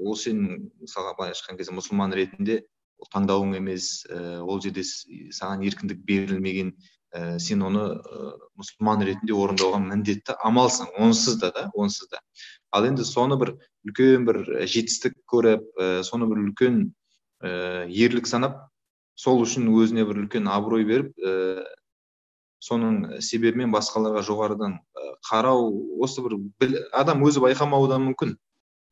ол 0.09 0.15
сенің 0.17 0.69
мысалға 0.83 1.15
былайша 1.17 1.43
айтқан 1.43 1.59
кезде 1.59 1.75
мұсылман 1.75 2.13
ретінде 2.15 2.61
ол 2.99 3.09
таңдауың 3.13 3.57
емес 3.59 4.05
ә, 4.09 4.39
ол 4.43 4.61
жерде 4.63 4.83
саған 4.85 5.63
еркіндік 5.67 6.01
берілмеген 6.07 6.71
ә, 7.15 7.39
сен 7.39 7.63
оны 7.65 7.85
ә, 7.95 8.31
мұсылман 8.59 9.03
ретінде 9.07 9.35
орындауға 9.35 9.81
міндетті 9.83 10.35
амалсың. 10.45 10.91
Онсыз 10.99 11.39
да 11.41 11.51
да 11.55 11.69
онсыз 11.73 12.09
да. 12.11 12.21
Ал 12.71 12.87
енді 12.87 13.05
соны 13.07 13.37
бір 13.39 13.55
үлкен 13.87 14.27
бір 14.27 14.43
жетістік 14.67 15.17
көріп 15.31 15.65
ә, 15.79 16.03
соны 16.07 16.29
бір 16.29 16.43
үлкен 16.47 16.81
ә, 17.43 17.87
ерлік 17.87 18.27
санап 18.27 18.67
сол 19.19 19.41
үшін 19.43 19.71
өзіне 19.71 20.05
бір 20.07 20.23
үлкен 20.25 20.47
абырой 20.51 20.85
беріп 20.87 21.15
ә, 21.19 21.63
соның 22.63 23.21
себебімен 23.23 23.71
басқаларға 23.71 24.23
жоғарыдан 24.27 24.79
қарау 25.29 25.71
осы 26.03 26.23
бір 26.23 26.35
адам 26.95 27.23
өзі 27.23 27.43
байқамауы 27.43 27.89
да 27.91 27.99
мүмкін. 28.03 28.35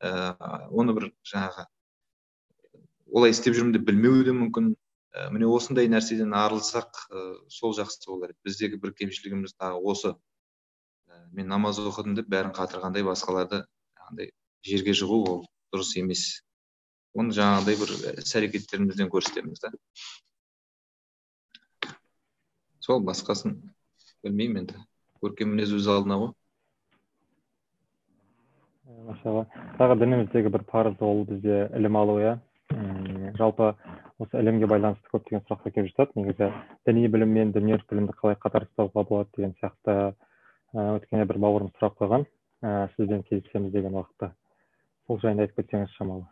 Ә, 0.02 0.68
оны 0.70 0.94
бір 0.96 1.10
жаңағы 1.26 1.66
олай 3.14 3.32
істеп 3.32 3.56
жүрмін 3.56 3.74
деп 3.76 3.86
білмеуі 3.88 4.24
де 4.26 4.34
мүмкін. 4.36 4.72
Ә, 5.16 5.28
міне 5.32 5.48
осындай 5.48 5.88
нәрседен 5.88 6.34
арылсақ 6.36 6.98
сол 7.52 7.74
жақсы 7.76 8.04
болар 8.06 8.34
еді. 8.34 8.40
Біздегі 8.44 8.80
бір 8.82 8.92
кемшілігіміз 8.98 9.56
тағы 9.56 9.80
осы. 9.92 10.14
Мен 11.32 11.48
намаз 11.48 11.80
оқыдым 11.80 12.16
деп 12.18 12.28
бәрін 12.28 12.52
қатырғандай 12.56 13.04
басқаларды 13.06 13.62
жаңағыдай 13.96 14.30
жерге 14.68 14.94
жығу 14.96 15.18
ол 15.32 15.40
дұрыс 15.72 15.94
емес. 16.00 16.42
Оны 17.16 17.32
жаңағыдай 17.36 17.78
бір 17.80 17.94
іс 18.22 18.34
әрекеттерімізден 18.36 19.10
көрсетеміз 19.12 19.64
да. 19.64 19.72
Сол 22.84 23.02
басқасын 23.04 23.56
білмеймін 24.24 24.62
енді. 24.62 24.84
Көркем 25.22 25.54
мінез 25.54 25.72
өз 25.74 25.88
алдына 25.90 26.20
ғой. 26.20 26.34
Машалла 28.88 29.44
тағы 29.78 29.98
дініміздегі 30.00 30.52
бір 30.54 30.64
парыз 30.68 31.00
ол 31.04 31.24
бізде 31.28 31.66
ілім 31.76 31.98
алу 32.00 32.18
иә. 32.22 32.38
Жалпы 33.38 33.74
осы 34.18 34.40
ілімге 34.40 34.68
байланысты 34.70 35.12
көптеген 35.12 35.44
сұрақтар 35.44 35.74
келіп 35.74 35.92
жатады. 35.92 36.16
Негізі 36.20 36.50
діни 36.88 37.08
білім 37.12 37.34
мен 37.36 37.52
дүниелік 37.52 37.86
білімді 37.90 38.16
қалай 38.18 38.38
қатар 38.40 38.66
ұстауға 38.68 39.04
болады 39.08 39.30
деген 39.36 39.54
сияқты 39.60 40.14
өткенде 40.72 41.28
бір 41.28 41.40
бауырым 41.44 41.70
сұрақ 41.76 41.98
қойған. 42.00 42.26
Сізбен 42.96 43.22
кездесеміз 43.28 43.72
деген 43.72 43.94
уақытта. 44.00 44.32
Сол 45.06 45.20
жайында 45.22 45.46
айтып 45.46 45.62
кетсеңіз 45.62 45.94
шамалы. 45.96 46.26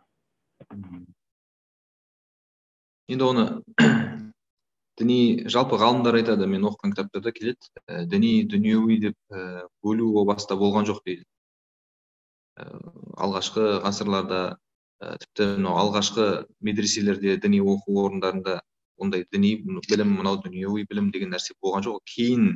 Енді 3.07 3.23
оны 3.23 3.45
діни 4.99 5.47
жалпы 5.47 5.79
ғалымдар 5.79 6.17
айтады 6.19 6.49
мен 6.49 6.65
оқыған 6.67 6.93
кітаптарда 6.93 7.31
келеді. 7.31 7.71
Ә, 7.87 8.03
діни 8.09 8.43
дүниеуи 8.49 8.99
деп 9.05 9.15
ә, 9.31 9.63
бөлу 9.85 10.11
о 10.19 10.25
баста 10.27 10.57
болған 10.59 10.89
жоқ 10.89 10.99
дейді. 11.05 11.23
ә, 11.23 11.36
алғашқы 12.57 13.65
ғасырларда 13.85 14.41
ә, 15.01 15.17
тіпті 15.21 15.49
мынау 15.57 15.77
алғашқы 15.83 16.27
медреселерде 16.65 17.37
діни 17.43 17.61
оқу 17.61 17.99
орындарында 18.05 18.59
ондай 18.97 19.25
діни 19.31 19.55
білім 19.89 20.15
мынау 20.17 20.41
дүниеуи 20.41 20.87
білім 20.89 21.11
деген 21.13 21.33
нәрсе 21.35 21.53
болған 21.61 21.85
жоқ. 21.85 22.01
Кейін 22.15 22.47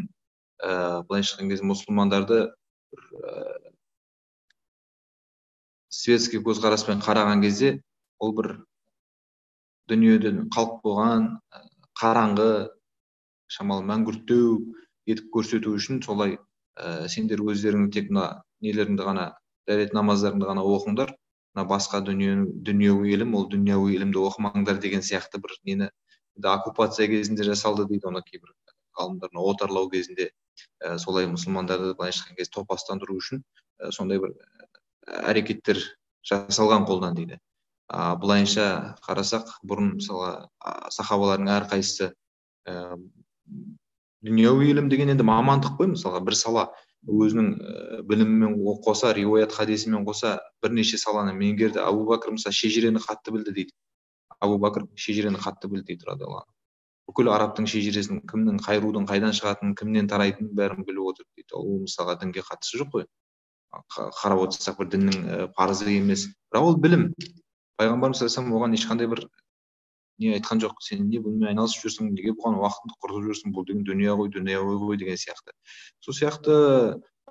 ә, 0.64 1.04
былайша 1.06 1.36
айтқан 1.36 1.52
кезде 1.54 1.68
мұсылмандарды 1.70 2.42
бір 2.92 3.06
светский 5.92 6.42
көзқараспен 6.44 7.02
қараған 7.04 7.44
кезде 7.44 7.76
ол 8.20 8.34
бір 8.38 8.54
дүниеден 9.92 10.48
қалып 10.56 10.80
қойған 10.86 11.28
қараңғы 12.02 12.52
шамалы 13.52 13.86
мәңгүрттеу 13.90 14.56
етіп 15.12 15.30
көрсету 15.36 15.76
үшін 15.76 16.02
солай 16.06 16.38
ә, 16.80 17.08
сендер 17.12 17.44
өздерің 17.44 17.90
тек 17.94 18.10
мына 18.10 18.42
нелеріңді 18.64 19.08
ғана 19.10 19.26
дәрет 19.72 19.96
намаздарыңды 19.98 20.48
ғана 20.50 20.64
оқыңдар. 20.68 21.16
Мына 21.56 21.68
басқа 21.68 22.00
дүние 22.06 22.36
дүниеуи 22.68 23.16
ілім 23.16 23.36
ол 23.36 23.50
дүниеуи 23.52 23.98
ілімді 23.98 24.22
оқымаңдар 24.24 24.80
деген 24.84 25.04
сияқты 25.04 25.42
бір 25.44 25.56
нені 25.68 25.90
оккупация 26.40 27.08
кезінде 27.12 27.44
жасалды 27.44 27.88
дейді 27.90 28.08
оны 28.08 28.22
кейбір 28.24 28.54
ғалымдар. 28.98 29.32
Отарлау 29.36 29.90
кезінде 29.92 30.32
ә, 30.80 30.98
солай 30.98 31.28
мұсылмандарды 31.28 31.96
былайша 31.98 32.24
айтқан 32.24 32.38
кезде 32.40 32.56
топастандыру 32.56 33.18
үшін 33.20 33.44
ә, 33.80 33.92
сондай 33.92 34.20
бір 34.20 34.36
әрекеттер 35.08 35.82
жасалған 36.28 36.88
қолдан 36.88 37.16
дейді. 37.18 37.40
А 37.92 38.16
былайынша 38.16 38.96
қарасақ 39.04 39.58
бұрын 39.68 39.98
мысалға 39.98 40.48
сахабалардың 40.96 41.52
әрқайсысы 41.58 42.12
ә, 42.68 42.96
дүниеуи 44.24 44.72
ілім 44.72 44.88
деген 44.92 45.12
енді 45.16 45.28
мамандық 45.28 45.76
қой 45.80 45.92
мысалға 45.96 46.24
бір 46.24 46.38
сала. 46.40 46.70
Өзінің 47.08 47.52
ә, 47.58 48.02
білімімен 48.08 48.58
қоса 48.86 49.14
риуаят 49.18 49.54
хадисімен 49.56 50.06
қоса 50.06 50.40
бірнеше 50.62 50.98
саланы 51.02 51.34
меңгерді. 51.38 51.82
Абу 51.82 52.06
бәкір 52.10 52.38
мысалы 52.38 52.54
шежірені 52.54 53.02
қатты 53.02 53.34
білді 53.34 53.56
дейді. 53.58 53.78
Абу 54.40 54.60
бәкір 54.62 54.90
шежірені 54.96 55.42
қатты 55.42 55.72
білді 55.72 55.94
дейді 55.94 56.10
радиаллаху 56.10 56.52
бүкіл 57.12 57.32
арабтың 57.34 57.68
шежіресін 57.68 58.22
кімнің 58.30 58.62
қай 58.64 58.80
рудың 58.80 59.06
қайдан 59.10 59.34
шығатынын 59.36 59.74
кімнен 59.76 60.08
тарайтынын 60.08 60.54
бәрін 60.56 60.86
біліп 60.88 61.10
отыр 61.12 61.26
дейді. 61.36 61.58
Ол 61.60 61.82
мысалға 61.84 62.16
дінге 62.22 62.44
қатысы 62.48 62.80
жоқ 62.80 62.94
қой. 62.96 63.06
Қарап 64.22 64.44
отырсақ 64.46 64.80
бір 64.80 64.92
діннің 64.96 65.50
парызы 65.58 65.90
емес. 65.92 66.30
Бірақ 66.54 66.70
ол 66.70 66.78
білім. 66.80 67.10
Пайғамбарымыз 67.82 68.24
саллаллаху 68.24 68.62
оған 68.62 68.78
ешқандай 68.78 69.10
бір 69.12 69.26
не 70.20 70.34
айтқан 70.36 70.62
жоқ. 70.62 70.82
Сен 70.84 71.08
не 71.10 71.22
бұнымен 71.24 71.52
айналысып 71.52 71.86
жүрсің 71.86 72.12
неге 72.16 72.34
бұған 72.38 72.60
уақытыңды 72.60 72.98
құртып 73.04 73.28
жүрсің. 73.30 73.54
Бұл 73.56 73.66
деген 73.68 73.86
дүние 73.88 74.16
ғой 74.18 74.32
дүнияуи 74.34 74.78
ғой 74.82 75.00
деген 75.02 75.18
сияқты. 75.18 75.56
Сол 76.00 76.18
сияқты 76.18 76.56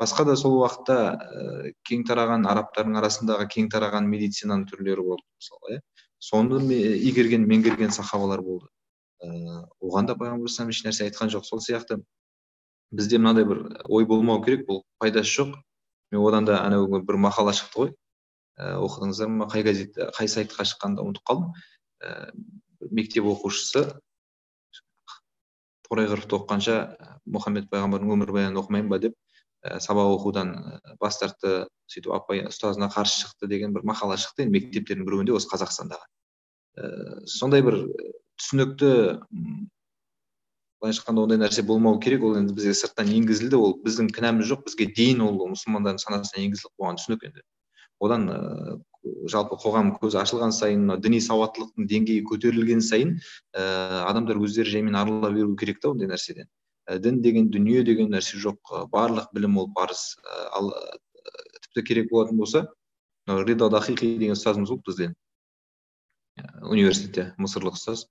басқа 0.01 0.25
да 0.25 0.37
сол 0.37 0.59
уақытта 0.61 0.99
ә, 1.13 1.73
кең 1.87 2.05
тараған 2.09 2.47
арабтардың 2.49 2.99
арасындағы 3.01 3.47
кең 3.53 3.71
тараған 3.73 4.09
медицинаның 4.09 4.67
түрлері 4.71 5.05
болды 5.07 5.27
мысалы 5.37 5.77
иә. 5.77 5.81
Соны 6.19 6.61
игерген 7.11 7.47
меңгерген 7.49 7.93
сахабалар 7.93 8.43
болды. 8.43 8.69
Ә, 9.23 9.65
оған 9.81 10.09
да 10.09 10.17
пайғамбар 10.17 10.49
еш 10.49 10.85
нәрсе 10.85 11.09
айтқан 11.09 11.31
жоқ. 11.33 11.45
Сол 11.45 11.61
сияқты 11.61 12.01
бізде 12.91 13.19
мынандай 13.19 13.45
бір 13.45 13.85
ой 13.89 14.07
болмау 14.07 14.43
керек 14.43 14.67
бұл 14.69 14.83
пайдасы 14.99 15.31
жоқ. 15.37 15.55
Мен 16.11 16.25
одан 16.27 16.45
да 16.45 16.63
анау 16.65 16.89
бір 16.89 17.21
мақала 17.21 17.53
шықты 17.55 17.85
ғой. 17.85 17.93
Ә, 18.59 18.77
оқыдыңыздар 18.81 19.29
ма? 19.29 19.49
Қай 19.53 19.63
газет 19.63 19.97
қай 20.17 20.29
сайтқа 20.29 20.65
шыққанын 20.65 21.05
ұмытып 21.05 21.25
қалдым. 21.29 21.53
Ә, 22.03 22.33
мектеп 22.89 23.27
оқушысы. 23.31 23.85
Торайғыровты 25.89 26.37
оқығанша 26.39 26.77
мұхаммед 27.27 27.69
пайғамбардың 27.73 28.15
өмірбаянын 28.15 28.61
оқымаймын 28.63 28.93
ба? 28.93 29.01
деп 29.03 29.17
ә, 29.67 29.81
сабақ 29.83 30.15
оқудан 30.17 30.55
бас 31.01 31.19
тартты 31.19 31.67
сөйтіп 31.91 32.15
апай 32.15 32.45
ұстазына 32.47 32.89
қарсы 32.95 33.25
шықты 33.25 33.51
деген 33.51 33.75
бір 33.75 33.85
мақала 33.91 34.17
шықты 34.21 34.47
енді 34.47 34.57
мектептердің 34.57 35.09
біреуінде 35.09 35.35
осы 35.35 35.51
қазақстандағы. 35.51 36.07
Ә, 36.79 37.27
сондай 37.27 37.65
бір 37.67 37.83
түсінікті 38.39 38.93
былайша 40.81 41.03
айтқанда 41.03 41.27
ондай 41.27 41.41
нәрсе 41.43 41.63
болмау 41.67 41.99
керек. 42.01 42.23
Ол 42.25 42.39
енді 42.41 42.55
бізге 42.57 42.73
сырттан 42.75 43.11
енгізілді. 43.13 43.59
Ол 43.59 43.75
біздің 43.85 44.09
кінәміз 44.17 44.49
жоқ. 44.49 44.65
Бізге 44.69 44.89
дейін 44.97 45.27
ол 45.27 45.37
мұсылмандардың 45.53 46.01
санасына 46.01 46.45
енгізіліп 46.47 46.73
қойған 46.81 47.01
түсінік 47.01 47.27
енді. 47.29 47.45
Одан 48.01 48.29
жалпы 49.02 49.57
қоғам 49.61 49.95
көзі 50.00 50.21
ашылған 50.21 50.52
сайын 50.52 50.83
мына 50.85 50.97
діни 51.00 51.21
сауаттылықтың 51.25 51.87
деңгейі 51.88 52.25
көтерілген 52.28 52.83
сайын 52.85 53.14
ә, 53.57 53.62
адамдар 54.11 54.40
өздері 54.40 54.75
жаймен 54.76 54.99
арыла 55.00 55.30
беру 55.33 55.57
керек 55.57 55.80
та 55.80 55.92
ондай 55.95 56.11
нәрседен. 56.11 56.50
Ә, 56.85 56.99
дін 56.99 57.23
деген 57.25 57.49
дүние 57.54 57.85
деген 57.87 58.12
нәрсе 58.12 58.40
жоқ 58.42 58.90
барлық 58.92 59.30
білім 59.33 59.57
ол 59.62 59.71
парыз. 59.76 60.19
Ал 60.52 60.73
тіпті 61.64 61.87
керек 61.87 62.11
болатын 62.11 62.37
болса 62.37 62.66
ридо 63.26 63.71
дахиқи 63.73 64.19
деген 64.19 64.37
ұстазымыз 64.37 64.69
болды 64.75 64.90
бізде. 64.90 65.12
Университетте 66.62 67.33
мысырлық 67.38 67.78
ұстаз. 67.80 68.07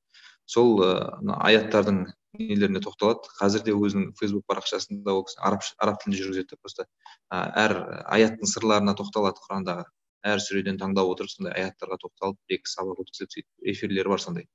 Сол 0.50 0.81
аяттардың 0.81 2.08
нелеріне 2.39 2.81
тоқталады. 2.81 3.29
Қазір 3.38 3.65
де 3.67 3.74
өзінің 3.77 4.13
фейсбук 4.17 4.46
парақшасында 4.50 5.13
ол 5.13 5.25
кісі 5.27 5.38
араб, 5.46 5.65
араб 5.77 6.01
тілінде 6.01 6.24
жүргізеді 6.24 6.58
просто 6.62 6.86
әр 7.29 7.77
аяттың 8.10 8.50
сырларына 8.50 8.96
тоқталады 8.98 9.41
құрандағы. 9.46 9.86
Әр 10.26 10.44
сүреден 10.44 10.80
таңдап 10.82 11.10
отырып 11.14 11.32
сондай 11.32 11.56
аяттарға 11.64 12.00
тоқталып 12.04 12.38
бір 12.48 12.60
екі 12.60 12.72
сабақ 12.74 13.04
өткізіп 13.06 13.34
сөйтіп 13.36 13.72
эфирлері 13.74 14.14
бар 14.14 14.24
сондай. 14.24 14.48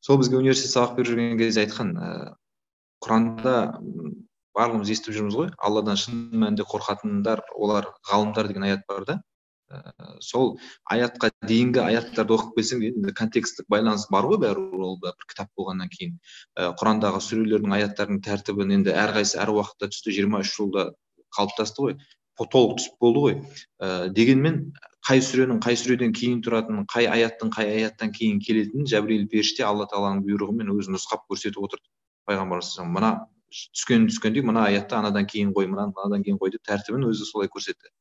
Сол 0.00 0.20
бізге 0.20 0.40
университет 0.40 0.72
сабақ 0.72 0.96
беріп 0.96 1.10
жүрген 1.12 1.38
кезде 1.40 1.64
айтқан 1.66 1.94
ыыы 1.96 2.34
құранда 3.04 3.54
барлығымыз 4.56 4.92
естіп 4.94 5.16
жүрміз 5.16 5.36
ғой. 5.36 5.48
Алладан 5.60 5.98
шын 6.00 6.20
мәнінде 6.32 6.64
қорқатындар 6.68 7.42
олар 7.54 7.90
ғалымдар 8.08 8.48
деген 8.48 8.64
аят 8.68 8.86
бар 8.88 9.04
да. 9.08 9.16
Ә, 9.66 9.80
сол 10.22 10.54
аятқа 10.94 11.32
дейінгі 11.42 11.82
аяттарды 11.82 12.36
оқып 12.36 12.54
келсең 12.56 12.84
енді 12.86 13.12
контексттік 13.18 13.66
байланыс 13.72 14.06
бар 14.14 14.28
ғой 14.30 14.38
бәрібір 14.44 14.84
ол 14.88 14.94
бір 15.02 15.16
кітап 15.26 15.50
болғаннан 15.58 15.90
кейін. 15.92 16.14
Ә, 16.54 16.70
құрандағы 16.78 17.20
сүрелердің 17.26 17.74
аяттарының 17.76 18.22
тәртібін 18.24 18.76
енді 18.78 18.94
әрқайсысы 18.94 19.40
әр 19.42 19.52
уақытта 19.56 19.90
түсті 19.90 20.14
жиырма 20.16 20.44
үш 20.46 20.54
жылда 20.54 20.92
қалыптасты 21.36 21.82
ғой. 21.82 21.98
Толық 22.44 22.76
түсіп 22.78 22.98
болды 23.00 23.22
ғой. 23.24 23.34
Ә, 23.80 24.08
дегенмен 24.12 24.72
қай 25.06 25.22
сүренің 25.24 25.60
қай 25.64 25.78
сүреден 25.78 26.12
кейін 26.16 26.42
тұратынын 26.44 26.86
қай 26.92 27.08
аяттың 27.08 27.52
қай 27.54 27.70
аяттан 27.72 28.12
кейін 28.12 28.40
келетінін 28.44 28.88
жәбірейіл 28.90 29.28
періште 29.32 29.64
алла 29.64 29.86
тағаланың 29.88 30.24
бұйрығымен 30.26 30.72
өзі 30.74 30.92
нұсқап 30.92 31.24
көрсетіп 31.30 31.62
отырды. 31.64 31.86
Пайғамбарымыз 32.28 32.72
мына 32.90 33.12
түскен 33.48 34.08
түскендей 34.10 34.44
мына 34.44 34.66
аятты 34.68 34.98
анадан 34.98 35.26
кейін 35.30 35.54
қой 35.56 35.70
мынаны 35.70 35.94
мынадан 35.94 36.24
кейін 36.26 36.40
қой 36.42 36.52
деп 36.52 36.66
тәртібін 36.66 37.06
өзі 37.08 37.28
солай 37.28 37.48
көрсетті. 37.48 37.92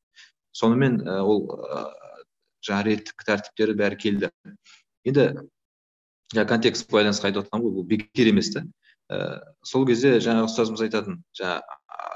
Сонымен 0.51 1.03
ә, 1.05 1.19
ол 1.21 1.45
ә, 1.45 1.85
жаңағы 2.65 2.89
реттік 2.89 3.27
тәртіптері 3.27 3.77
бәрі 3.77 3.99
келді. 4.01 4.31
Енді 5.05 5.29
жаңа 6.33 6.47
контекст 6.49 6.89
байланысқа 6.91 7.29
айтып 7.29 7.45
жатқан 7.45 7.63
ғой 7.63 7.75
бұл 7.77 7.85
бекер 7.87 8.31
емес 8.31 8.49
та 8.55 8.65
ә, 9.13 9.39
сол 9.63 9.85
кезде 9.85 10.17
жаңағы 10.17 10.49
ұстазымыз 10.49 10.83
айтатын 10.87 11.21
жаңа 11.37 11.61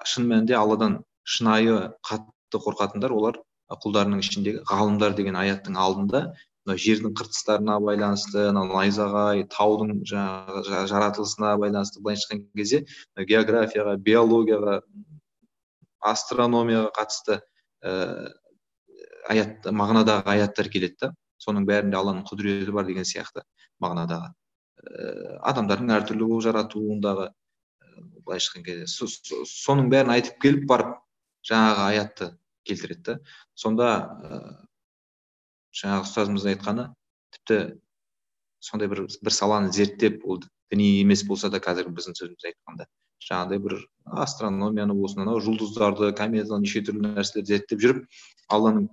шын 0.09 0.25
мәнінде 0.29 0.57
алладан 0.57 0.99
шынайы 1.35 1.77
қатты 2.09 2.61
қорқатындар 2.65 3.13
олар 3.15 3.39
құлдарының 3.69 4.23
ішіндегі 4.23 4.63
ғалымдар 4.69 5.15
деген 5.17 5.37
аяттың 5.37 5.77
алдында 5.77 6.23
мына 6.65 6.77
жердің 6.81 7.13
қыртыстарына 7.17 7.77
байланысты 7.85 8.47
анау 8.49 8.69
найзағай 8.71 9.45
таудың 9.53 10.01
жаңағы 10.09 10.85
жаратылысына 10.89 11.55
байланысты 11.61 12.01
былайша 12.01 12.33
айтқан 12.33 12.43
кезде 12.57 12.81
географияға 13.29 13.95
биологияға 14.09 14.79
астрономияға 16.11 16.91
қатысты 16.97 17.39
ә, 17.83 18.31
аят 19.29 19.65
мағынадағы 19.65 20.33
аяттар 20.35 20.69
келеді 20.69 20.97
да. 21.01 21.11
Соның 21.39 21.65
бәрінде 21.67 21.95
алланың 21.95 22.25
құдіреті 22.27 22.73
бар 22.75 22.87
деген 22.87 23.05
сияқты 23.07 23.45
мағынадағы. 23.83 24.31
Ә, 24.83 25.37
адамдардың 25.51 25.93
әртүрлі 25.97 26.27
болып 26.27 26.45
жаратуындағы 26.47 27.29
былайша 28.25 28.51
айтқан 28.51 28.65
кезде 28.65 29.45
соның 29.49 29.89
бәрін 29.91 30.15
айтып 30.17 30.41
келіп 30.43 30.67
барып 30.69 30.97
жаңағы 31.47 31.85
аятты 31.87 32.31
келтіреді 32.67 33.03
да. 33.05 33.17
Сонда 33.55 33.89
ә, 33.89 34.39
жаңағы 35.75 36.07
ұстазымыздың 36.07 36.55
айтқаны 36.55 36.87
тіпті 37.35 37.59
сондай 38.59 38.89
бір 38.91 39.05
бір 39.07 39.33
саланы 39.33 39.71
зерттеп 39.75 40.25
ол 40.25 40.41
діни 40.71 40.99
емес 41.01 41.23
болса 41.27 41.49
да 41.49 41.61
қазір 41.63 41.91
біздің 41.93 42.17
сөзімізді 42.19 42.51
айтқанда 42.51 42.89
жаңағыдай 43.25 43.61
бір 43.63 43.75
астрономияны 44.25 44.95
болсын 44.95 45.23
анау 45.25 45.41
жұлдыздарды 45.43 46.11
кометаны 46.17 46.65
неше 46.65 46.83
түрлі 46.87 47.13
нәрселерді 47.15 47.53
зерттеп 47.53 47.83
жүріп 47.83 48.03
алланың 48.55 48.89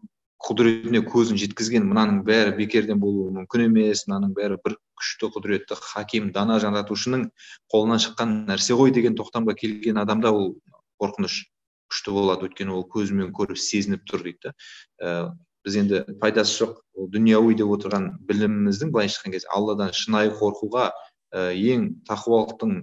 құдіретіне 0.47 1.01
көзін 1.09 1.41
жеткізген 1.41 1.87
мынаның 1.89 2.21
бәрі 2.27 2.55
бекерден 2.59 3.01
болуы 3.01 3.31
мүмкін 3.35 3.67
емес 3.67 4.05
мынаның 4.07 4.35
бәрі 4.37 4.59
бір 4.65 4.77
күшті 5.01 5.31
құдіретті 5.35 5.79
хаким 5.81 6.31
дана 6.35 6.59
жаратушының 6.63 7.29
қолынан 7.73 8.03
шыққан 8.05 8.35
нәрсе 8.51 8.77
ғой 8.79 8.93
деген 8.95 9.17
тоқтамға 9.19 9.57
келген 9.57 10.03
адамда 10.03 10.33
ол 10.37 10.53
қорқыныш. 11.03 11.45
Күшті 11.93 12.15
болады 12.17 12.49
өйткені 12.49 12.75
ол 12.77 12.87
көзімен 12.93 13.33
көріп 13.37 13.61
сезініп 13.61 14.07
тұр 14.11 14.25
дейді. 14.27 14.53
Да 14.53 14.55
ә, 15.01 15.35
біз 15.67 15.77
енді 15.83 16.03
пайдасы 16.23 16.59
жоқ 16.63 16.81
ол 16.95 17.11
дүнияуи 17.13 17.57
деп 17.59 17.73
отырған 17.77 18.13
біліміміздің 18.29 18.93
былайша 18.95 19.21
айтқан 19.21 19.37
кезде 19.37 19.51
алладан 19.55 19.95
шынайы 19.97 20.33
қорқуға 20.39 20.91
ә, 21.35 21.53
ең 21.55 21.89
тақуалықтың 22.09 22.77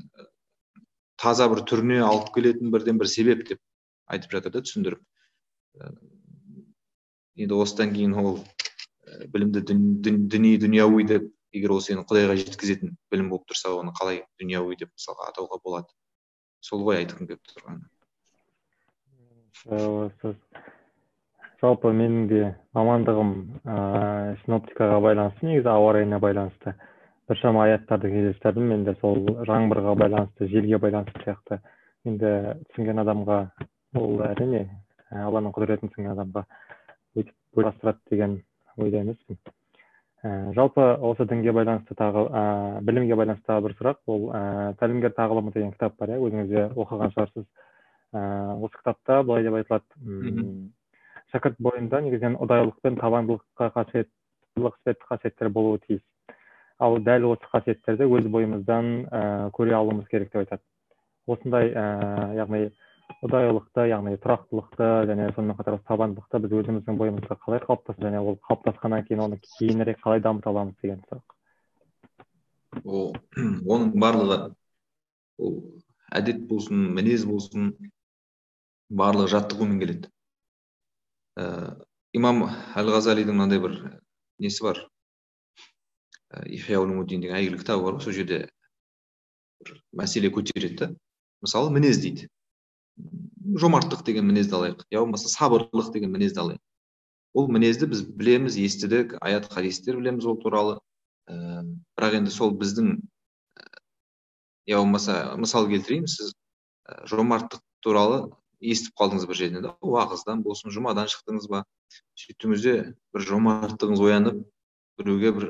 таза 1.24 1.48
бір 1.52 1.64
түріне 1.70 2.02
алып 2.04 2.34
келетін 2.36 2.74
бірден 2.74 3.00
бір 3.00 3.12
себеп 3.12 3.46
деп 3.48 3.62
айтып 4.12 4.36
жатыр 4.38 4.58
да 4.58 4.64
түсіндіріп. 4.66 5.00
Енді 7.40 7.56
осыдан 7.64 7.94
кейін 7.96 8.18
ол 8.20 8.42
білімді 9.34 9.64
діни 9.64 10.58
дүнияуи 10.62 11.08
деп 11.08 11.32
егер 11.54 11.76
ол 11.76 11.82
сені 11.86 12.04
құдайға 12.10 12.36
жеткізетін 12.42 12.96
білім 13.14 13.32
болып 13.32 13.48
тұрса 13.52 13.74
оны 13.78 13.94
қалай 13.96 14.24
дүнияуи 14.42 14.78
деп 14.80 14.92
мысалға 14.92 15.32
атауға 15.32 15.60
болады. 15.64 15.90
Сол 16.64 16.84
ғой 16.88 17.04
айтқым 17.04 17.30
келіп 17.30 17.54
тұрғаны. 17.54 17.88
Жалпы 21.64 21.94
менің 21.96 22.26
де 22.28 22.42
мамандығым 22.76 23.30
ыыы 23.64 24.34
синоптикаға 24.44 25.00
байланысты 25.06 25.48
негізі 25.48 25.70
ауа 25.72 25.94
райына 25.96 26.20
байланысты. 26.20 26.74
Біршама 27.30 27.64
аяттарды 27.68 28.12
кездестірдім 28.12 28.68
мен 28.68 28.84
де 28.84 28.96
сол 29.00 29.22
жаңбырға 29.48 29.96
байланысты 30.02 30.50
желге 30.52 30.80
байланысты 30.84 31.24
сияқты. 31.24 31.60
Енді 32.04 32.34
түсінген 32.74 33.00
адамға 33.06 33.40
ол 33.96 34.24
әрине 34.28 34.66
алланың 35.10 35.54
құдіретін 35.56 35.94
түсінген 35.94 36.18
адамға 36.18 36.44
өйтіп 37.16 37.36
бастырады 37.56 38.00
деген 38.12 38.40
ойда 38.78 39.06
емеспін. 39.06 39.40
Ә, 40.24 40.54
жалпы 40.56 40.84
осы 41.04 41.26
дінге 41.28 41.52
байланысты 41.56 41.96
тағы 42.00 42.26
ә, 42.28 42.82
білімге 42.82 43.16
байланысты 43.16 43.48
тағы 43.48 43.70
бір 43.70 43.78
сұрақ. 43.80 43.98
Ол 44.08 44.30
ә, 44.32 44.74
тәлімгер 44.80 45.16
тағылымы 45.16 45.54
деген 45.54 45.72
кітап 45.76 45.96
бар 46.00 46.16
иә 46.16 46.20
өзіңіз 46.28 46.52
де 46.52 46.68
оқыған 46.76 47.12
шығарсыз. 47.16 47.48
Ыыы 48.14 48.66
осы 48.66 48.78
кітапта 48.80 49.22
былай 49.24 49.44
деп 49.44 49.58
айтылады. 49.60 50.70
Шәкірт 51.34 51.58
бойында 51.66 52.02
негізінен 52.06 52.38
ұдайылық 52.46 52.78
пен 52.86 52.98
табандылыққа 53.02 53.72
қасиет 53.74 54.10
қасиеттер 55.10 55.50
болуы 55.50 55.80
тиіс. 55.88 56.02
Ал 56.80 57.00
дәл 57.02 57.32
осы 57.32 57.50
қасиеттерді 57.52 58.06
өз 58.06 58.30
бойымыздан 58.30 58.90
ә, 59.10 59.50
көре 59.56 59.74
алуымыз 59.78 60.08
керек 60.12 60.32
деп 60.34 60.44
айтады. 60.44 60.62
Осындай 61.26 61.72
ә, 61.74 61.86
яғни 62.38 62.68
ұдайылықты 63.26 63.88
яғни 63.90 64.18
тұрақтылықты 64.24 64.90
және 65.10 65.30
сонымен 65.36 65.58
қатар 65.58 65.80
табандылықты 65.88 66.42
біз 66.44 66.56
өзіміздің 66.60 66.98
бойымызда 67.00 67.38
қалай 67.46 67.62
қалыптасты 67.64 68.06
және 68.06 68.22
ол 68.22 68.38
қалыптасқаннан 68.50 69.06
кейін 69.08 69.24
оны 69.28 69.40
кейінірек 69.58 70.02
қалай 70.04 70.22
дамыта 70.22 70.52
аламыз 70.52 70.76
деген 70.82 71.02
сұрақ. 71.08 71.26
Оның 73.74 73.94
барлығы 74.02 74.38
ол 75.38 75.58
әдет 76.12 76.44
болсын 76.50 76.88
мінез 76.98 77.26
болсын 77.30 77.74
барлығы 78.92 79.32
жаттығумен 79.34 79.80
келеді. 79.82 80.10
Ә, 81.40 81.46
имам 82.16 82.44
әл 82.50 82.92
ғазалидің 82.94 83.38
мынандай 83.38 83.62
бір 83.64 83.78
несі 84.44 84.66
бар? 84.66 84.82
Ихя 86.50 86.82
деген 86.82 87.36
әйгілі 87.38 87.60
кітабы 87.62 87.86
бар 87.86 87.98
ғой 88.00 88.04
сол 88.04 88.16
жерде 88.18 88.40
бір 89.62 89.80
мәселе 89.94 90.32
көтереді 90.34 90.78
да. 90.80 90.90
Мысалы 91.46 91.70
мінез 91.74 92.00
дейді. 92.02 92.28
Жомарттық 93.60 94.04
деген 94.06 94.26
мінезді 94.26 94.58
алайық. 94.58 94.86
Я 94.90 95.04
болмаса 95.04 95.30
сабырлық 95.30 95.92
деген 95.94 96.12
мінезді 96.12 96.42
алайық. 96.42 96.62
Ол 97.34 97.50
мінезді 97.52 97.90
біз 97.92 98.02
білеміз 98.02 98.58
естідік 98.58 99.18
аят 99.22 99.52
хадистер 99.54 99.98
білеміз 99.98 100.26
ол 100.26 100.40
туралы. 100.42 100.80
Ә, 101.30 101.64
бірақ 101.98 102.20
енді 102.22 102.34
сол 102.34 102.54
біздің 102.58 102.98
я 104.66 104.80
болмаса 104.80 105.36
мысал 105.40 105.68
келтірейін 105.68 106.08
сіз 106.08 106.34
жомарттық 107.10 107.62
туралы 107.84 108.20
естіп 108.64 108.96
қалдыңыз 109.00 109.28
бір 109.30 109.40
жерден 109.40 109.66
да 109.68 109.76
уағыздан 109.84 110.44
болсын 110.46 110.74
жұмадан 110.74 111.10
шықтыңыз 111.12 111.50
ба? 111.52 111.64
Сөйттіңіз 112.20 112.68
де 112.68 112.76
бір 113.14 113.28
жомарттығыңыз 113.30 114.04
оянып 114.08 114.44
біреуге 115.00 115.34
бір 115.38 115.50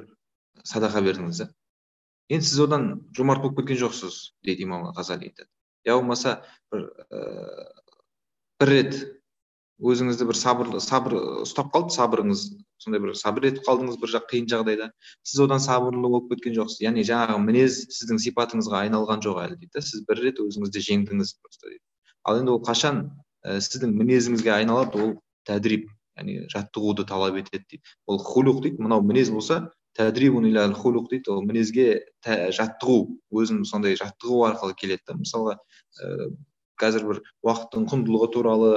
садақа 0.65 1.04
бердіңіз 1.06 1.43
да 1.43 1.49
енді 2.34 2.47
сіз 2.47 2.60
одан 2.65 2.86
жомарт 3.15 3.43
болып 3.43 3.60
кеткен 3.62 3.80
жоқсыз 3.84 4.34
дейді 4.45 4.65
имам 4.67 4.88
ғазали 4.95 5.28
айтады. 5.30 5.49
Я 5.86 5.97
болмаса 5.97 6.41
бір 6.71 6.88
ә, 7.12 7.21
бір 8.62 8.71
рет 8.71 8.97
өзіңізді 9.84 10.28
бір 10.30 10.39
сабыр 10.39 10.71
сабыр 10.82 11.17
ұстап 11.43 11.73
қалды 11.73 11.95
сабырыңыз 11.97 12.45
сондай 12.80 13.04
бір 13.04 13.17
сабыр 13.19 13.49
етіп 13.52 13.67
қалдыңыз 13.67 13.99
бір 13.99 14.13
жақ 14.15 14.30
қиын 14.32 14.47
жағдайда. 14.54 14.91
Сіз 15.28 15.43
одан 15.45 15.63
сабырлы 15.63 16.08
болып 16.08 16.32
кеткен 16.32 16.56
жоқсыз. 16.62 16.82
Яғни 16.86 17.04
жаңағы 17.08 17.39
мінез 17.43 17.82
сіздің 17.97 18.21
сипатыңызға 18.28 18.86
айналған 18.88 19.23
жоқ 19.26 19.41
әлі 19.43 19.60
дейді 19.60 19.84
сіз 19.84 20.06
бір 20.08 20.23
рет 20.30 20.39
өзіңізді 20.43 20.86
жеңдіңіз 20.88 21.36
просто 21.41 21.73
дейді 21.73 21.84
ал 22.23 22.39
енді 22.39 22.55
ол 22.55 22.62
қашан 22.63 23.03
ә, 23.43 23.59
сіздің 23.59 23.93
мінезіңізге 23.99 24.53
айналады 24.55 25.01
ол 25.01 25.13
тәдриб 25.47 25.89
яғни 26.17 26.43
жаттығуды 26.51 27.05
талап 27.09 27.38
етеді 27.39 27.63
дейді. 27.69 27.83
Ол 28.07 28.19
хулух 28.19 28.62
дейді. 28.63 28.81
Мынау 28.83 29.03
мінез 29.03 29.31
болса 29.33 29.71
тәдрибун 29.97 30.47
хулух 30.73 31.09
дейді. 31.09 31.31
Ол 31.31 31.43
мінезге 31.43 32.05
жаттығу 32.25 33.19
өзін 33.31 33.63
сондай 33.65 33.97
жаттығу 33.99 34.43
арқылы 34.49 34.75
келеді 34.75 35.03
да. 35.07 35.17
Мысалға 35.17 35.57
ә, 35.57 36.29
қазір 36.79 37.07
бір 37.09 37.21
уақыттың 37.43 37.88
құндылығы 37.91 38.29
туралы 38.33 38.71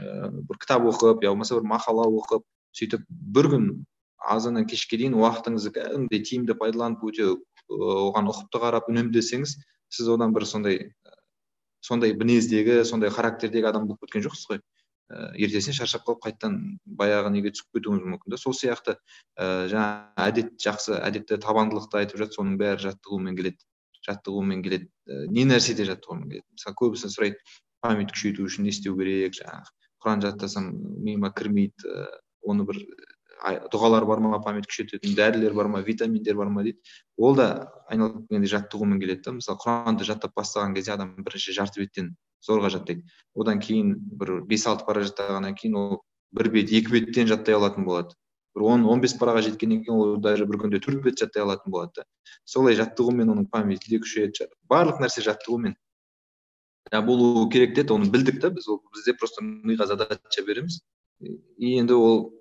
ә, 0.00 0.30
бір 0.30 0.60
кітап 0.60 0.88
оқып 0.90 1.24
я 1.24 1.30
болмаса 1.30 1.58
бір 1.58 1.68
мақала 1.68 2.08
оқып 2.08 2.44
сөйтіп 2.76 3.06
бір 3.08 3.50
күн 3.54 3.70
азаннан 4.20 4.66
кешке 4.68 4.98
дейін 5.00 5.16
уақытыңызды 5.18 5.72
кәдімгідей 5.76 6.24
тиімді 6.28 6.56
пайдаланып 6.60 7.02
өте 7.08 7.30
оған 7.70 8.28
ұқыпты 8.30 8.60
қарап 8.62 8.90
үнемдесеңіз 8.92 9.56
сіз 9.90 10.10
одан 10.12 10.34
бір 10.36 10.46
сондай 10.46 10.90
сондай 11.80 12.14
мінездегі 12.16 12.84
сондай 12.84 13.10
характердегі 13.14 13.70
адам 13.70 13.88
болып 13.88 14.04
кеткен 14.06 14.24
жоқсыз 14.26 14.50
ғой. 14.50 14.60
Ыыы 15.10 15.46
ертесіне 15.46 15.74
шаршап 15.74 16.04
қалып 16.06 16.22
қайтадан 16.26 16.56
баяғы 16.86 17.32
неге 17.34 17.50
түсіп 17.54 17.80
кетуіңіз 17.80 18.04
мүмкін 18.12 18.30
да 18.30 18.38
сол 18.38 18.54
сияқты 18.54 18.94
ыыы 19.40 19.66
жаңа 19.72 20.12
әдет 20.28 20.52
жақсы 20.62 21.00
әдетті 21.00 21.40
табандылықты 21.42 22.02
айтып 22.04 22.20
жатыр 22.22 22.38
соның 22.38 22.60
бәрі 22.60 22.84
жаттығумен 22.84 23.36
келеді. 23.40 23.58
Жаттығумен 24.06 24.62
келеді. 24.62 24.86
Не 25.34 25.48
нәрседе 25.50 25.88
жаттығумен 25.88 26.30
келеді. 26.30 26.46
Мысалы 26.54 26.78
көбісі 26.78 27.10
сұрайды 27.10 27.42
память 27.82 28.14
күшейту 28.14 28.46
үшін 28.46 28.68
не 28.68 28.74
істеу 28.74 28.94
керек 29.00 29.34
жаңағы 29.40 29.74
құран 30.04 30.22
жаттасам 30.24 30.70
миыма 31.04 31.32
кірмейді 31.34 32.06
оны 32.46 32.64
бір 32.68 32.80
дұғалар 33.40 34.04
бар 34.04 34.20
ма 34.20 34.40
память 34.44 34.66
күшейтетін 34.68 35.14
дәрілер 35.16 35.54
бар 35.56 35.68
ма 35.68 35.80
витаминдер 35.80 36.36
бар 36.36 36.48
ма 36.52 36.62
дейді. 36.62 36.78
Ол 37.16 37.36
да 37.36 37.72
айналып 37.88 38.28
келгенде 38.28 38.50
жаттығумен 38.52 39.00
келеді 39.00 39.22
да. 39.24 39.32
Мысалы 39.38 39.58
құранды 39.62 40.04
жаттап 40.04 40.34
бастаған 40.36 40.74
кезде 40.76 40.92
адам 40.92 41.14
бірінші 41.24 41.54
жарты 41.56 41.80
беттен 41.80 42.14
зорға 42.44 42.70
жаттайды 42.72 43.04
одан 43.34 43.60
кейін 43.60 43.94
бір 43.96 44.42
бес 44.48 44.66
алты 44.66 44.84
пара 44.84 45.04
жаттағаннан 45.04 45.56
кейін 45.56 45.76
ол 45.76 46.02
бір 46.32 46.50
бет 46.52 46.72
екі 46.72 46.92
беттен 46.92 47.28
жаттай 47.28 47.54
алатын 47.56 47.84
болады. 47.84 48.14
Бір 48.54 48.66
он 48.66 48.84
он 48.84 49.00
бес 49.00 49.14
параға 49.14 49.42
жеткеннен 49.46 49.84
кейін 49.84 49.94
ол 49.94 50.16
даже 50.20 50.44
бір 50.46 50.60
күнде 50.60 50.80
төрт 50.82 51.02
бет 51.04 51.20
жаттай 51.20 51.42
алатын 51.42 51.72
болады 51.72 52.02
да. 52.02 52.04
Солай 52.44 52.76
жаттығумен 52.76 53.30
оның 53.32 53.48
памяті 53.48 53.88
де 53.88 54.00
күшейеді 54.02 54.50
барлық 54.68 55.00
нәрсе 55.00 55.24
жаттығумен. 55.24 55.76
Болу 57.06 57.48
керек 57.48 57.74
деді 57.74 57.94
оны 57.94 58.10
білдік 58.10 58.40
та 58.40 58.50
біз. 58.50 58.68
Ол 58.68 58.82
бізде 58.92 59.14
просто 59.14 59.44
миға 59.44 59.86
задача 59.86 60.42
береміз. 60.46 60.82
И 61.20 61.76
енді 61.78 61.94
ол 61.94 62.39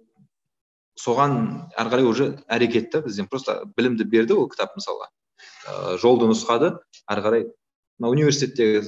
соған 0.99 1.35
ары 1.79 1.91
қарай 1.93 2.07
уже 2.07 2.27
әрекет 2.51 2.89
та 2.91 3.01
бізден 3.05 3.27
просто 3.31 3.63
білімді 3.77 4.03
берді 4.03 4.35
ол 4.35 4.49
кітап 4.51 4.75
мысалға. 4.77 5.07
Ыыы 5.69 5.99
жолды 6.01 6.27
нұсқады 6.27 6.73
ары 7.07 7.23
қарай 7.23 7.45
мына 7.99 8.11
университеттегі 8.11 8.83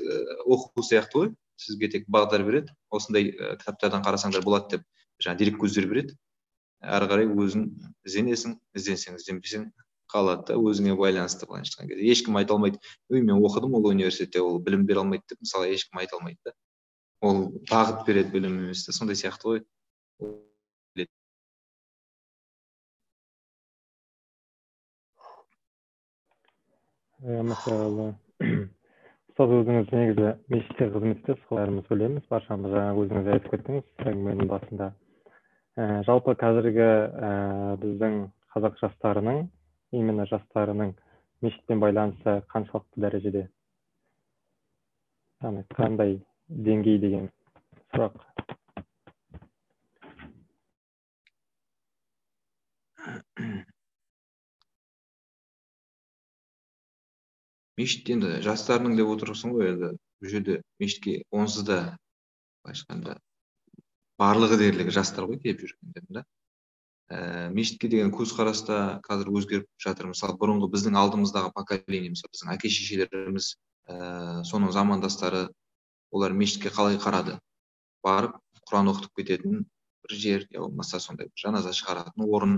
оқу 0.45 0.83
сияқты 0.83 1.21
ғой. 1.21 1.31
Сізге 1.61 1.91
тек 1.93 2.09
бағдар 2.09 2.43
береді 2.43 2.73
осындай 2.89 3.31
кітаптардан 3.31 4.03
қарасаңдар 4.03 4.43
болады 4.43 4.77
деп 4.77 4.85
жаңағы 5.21 5.43
дереккөздер 5.43 5.87
береді. 5.87 6.17
Ары 6.81 7.07
қарай 7.11 7.29
өзің 7.29 7.67
ізденесің 8.07 8.57
ізденсең 8.75 9.19
ізденбесең 9.21 9.69
қалады 10.11 10.47
да 10.49 10.57
өзіңе 10.57 10.97
байланысты 10.97 11.45
былайша 11.47 11.77
айтқан 11.77 11.91
кезде. 11.91 12.07
Ешкім 12.11 12.39
айта 12.41 12.55
алмайды. 12.57 12.81
Ой 13.09 13.21
мен 13.21 13.37
оқыдым 13.39 13.77
ол 13.77 13.87
университетте 13.93 14.41
ол 14.41 14.59
білім 14.59 14.87
бере 14.89 15.03
алмайды 15.05 15.23
деп 15.29 15.45
мысалы 15.45 15.69
ешкім 15.71 16.01
айта 16.01 16.17
алмайды 16.17 16.39
да. 16.49 16.55
Ол 17.21 17.51
бағыт 17.69 18.03
береді 18.07 18.33
білім 18.33 18.57
емес 18.65 18.87
сондай 18.89 19.15
сияқты 19.15 19.53
ғой. 19.53 19.61
Мысалы 27.21 28.15
ұстаз 29.29 29.51
өзіңіз 29.53 29.91
негізі 29.93 30.29
мешітте 30.49 30.87
қызмет 30.89 31.19
етесіз 31.21 31.43
ғой 31.51 31.59
бәріміз 31.59 31.85
білеміз 31.91 32.23
баршамыз 32.31 32.73
жаңа 32.73 32.95
өзіңіз 32.97 33.29
айтып 33.35 33.51
кеттіңіз 33.53 34.07
әңгіменің 34.09 34.49
басында. 34.49 34.87
Ә, 35.77 36.01
жалпы 36.07 36.33
қазіргі 36.41 36.81
ә, 36.81 37.29
біздің 37.83 38.17
қазақ 38.55 38.81
жастарының 38.81 39.43
именно 39.93 40.25
жастарының 40.33 40.95
мешітпен 41.45 41.79
байланысы 41.83 42.41
қаншалықты 42.49 43.05
дәрежеде? 43.05 43.43
Яғни 45.45 45.61
қандай 45.77 46.17
деңгей 46.49 46.97
деген 47.05 47.29
сұрақ. 47.93 48.17
мешіт 57.81 58.13
енді 58.13 58.37
жастарының 58.45 58.95
деп 58.99 59.09
отырсың 59.15 59.57
ғой 59.57 59.73
енді. 59.73 59.91
Бұл 60.21 60.29
жерде 60.29 60.61
мешітке 60.81 61.23
онсыз 61.33 61.65
да 61.65 61.79
былайша 62.61 62.85
айтқанда 62.85 63.17
барлығы 64.21 64.59
дерлік 64.61 64.91
жастар 64.93 65.25
ғой 65.29 65.41
келіп 65.41 65.65
жүргендер 65.65 66.05
да. 66.09 66.23
Ііі 67.11 67.49
мешітке 67.57 67.89
деген 67.91 68.13
көзқарас 68.15 68.61
та 68.67 68.77
қазір 69.07 69.31
өзгеріп 69.33 69.67
жатыр. 69.81 70.11
Мысалы 70.13 70.37
бұрынғы 70.39 70.69
біздің 70.71 70.95
алдымыздағы 71.01 71.51
поколение 71.57 72.13
мысалы 72.13 72.31
біздің 72.35 72.53
әке 72.53 72.71
шешелеріміз 72.71 73.49
ііі 73.89 74.45
соның 74.47 74.71
замандастары 74.71 75.47
олар 76.13 76.37
мешітке 76.37 76.71
қалай 76.71 77.01
қарады? 77.01 77.39
Барып 78.05 78.37
құран 78.69 78.93
оқытып 78.93 79.17
кететін 79.19 79.65
бір 80.05 80.15
жер 80.23 80.45
я 80.53 80.61
болмаса 80.61 81.01
сондай 81.03 81.31
жаназа 81.35 81.73
шығаратын 81.75 82.29
орын 82.29 82.55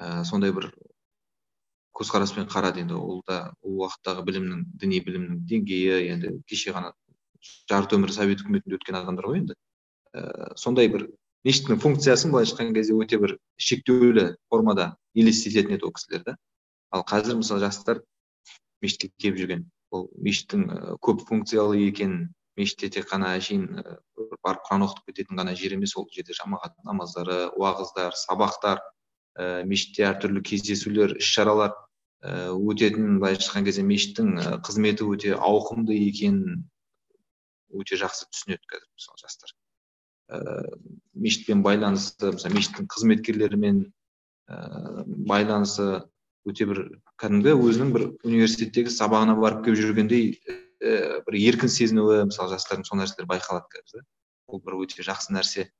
ііі 0.00 0.24
сондай 0.32 0.56
бір 0.56 0.72
көзқараспен 2.00 2.48
қарады 2.50 2.82
енді 2.84 2.96
ол 2.96 3.22
да 3.28 3.52
ол 3.62 3.84
уақыттағы 3.84 4.24
білімнің 4.26 4.66
діни 4.80 5.00
білімнің 5.04 5.40
деңгейі 5.50 6.10
енді 6.14 6.34
кеше 6.48 6.72
ғана 6.76 6.94
жарты 7.68 7.96
өмір 7.98 8.12
совет 8.12 8.40
үкіметінде 8.44 8.78
өткен 8.78 8.98
адамдар 9.00 9.28
ғой 9.28 9.42
енді. 9.42 9.56
Ііі 10.16 10.56
сондай 10.60 10.88
бір 10.92 11.08
мешіттің 11.46 11.80
функциясын 11.80 12.32
былайша 12.32 12.56
айтқан 12.56 12.74
кезде 12.76 12.96
өте 12.96 13.20
бір 13.20 13.36
шектеулі 13.56 14.26
формада 14.52 14.94
елестететін 15.14 15.76
еді 15.76 15.88
ол 15.88 15.94
кісілер 15.96 16.24
да 16.26 16.36
ал 16.90 17.04
қазір 17.06 17.38
мысалы 17.40 17.62
жастар 17.64 18.02
мешітке 18.82 19.12
келіп 19.16 19.40
жүрген 19.40 19.64
ол 19.94 20.08
мешіттің 20.20 20.66
көп 21.04 21.24
функциялы 21.28 21.80
екенін 21.86 22.28
мешітте 22.60 22.90
тек 22.96 23.08
қана 23.12 23.34
әшейін 23.38 23.68
барып 24.44 24.64
құран 24.68 24.84
оқытып 24.88 25.12
кететін 25.12 25.40
ғана 25.40 25.54
жер 25.56 25.76
емес 25.78 25.96
ол 25.96 26.08
жерде 26.12 26.36
жамағат 26.36 26.76
намаздары 26.84 27.46
уағыздар 27.56 28.16
сабақтар 28.18 28.82
ііі 29.38 29.68
мешітте 29.70 30.08
әртүрлі 30.10 30.42
кездесулер 30.44 31.16
іс 31.16 31.30
шаралар 31.30 31.72
өтетін 32.20 33.16
былайша 33.20 33.46
айтқан 33.46 33.64
кезде 33.64 33.82
мешіттің 33.86 34.60
қызметі 34.66 35.06
өте 35.08 35.32
ауқымды 35.36 35.96
екенін 35.96 36.66
өте 37.72 37.96
жақсы 37.96 38.28
түсінеді 38.28 38.66
қазір 38.68 38.88
мысалы 38.92 39.22
жастар. 39.22 39.54
Ііі 40.30 40.80
мешітпен 41.24 41.64
байланысты 41.64 42.34
мысалы 42.34 42.58
мешіттің 42.58 42.90
қызметкерлерімен 42.92 43.82
байланысы 45.30 46.02
өте 46.44 46.66
бір 46.68 46.82
кәдімгі 47.20 47.56
өзінің 47.56 47.92
бір 47.96 48.06
университеттегі 48.28 48.92
сабағына 48.92 49.38
барып 49.40 49.64
келіп 49.64 49.80
жүргендей 49.80 50.24
бір 50.80 51.40
еркін 51.40 51.72
сезінуі 51.72 52.26
мысалы 52.28 52.52
жастардың 52.52 52.88
сол 52.88 53.00
нәрселер 53.00 53.28
байқалады 53.30 53.68
қазір 53.72 54.04
ол 54.50 54.60
бір 54.64 54.80
өте 54.84 55.04
жақсы 55.06 55.32
нәрсе. 55.36 55.70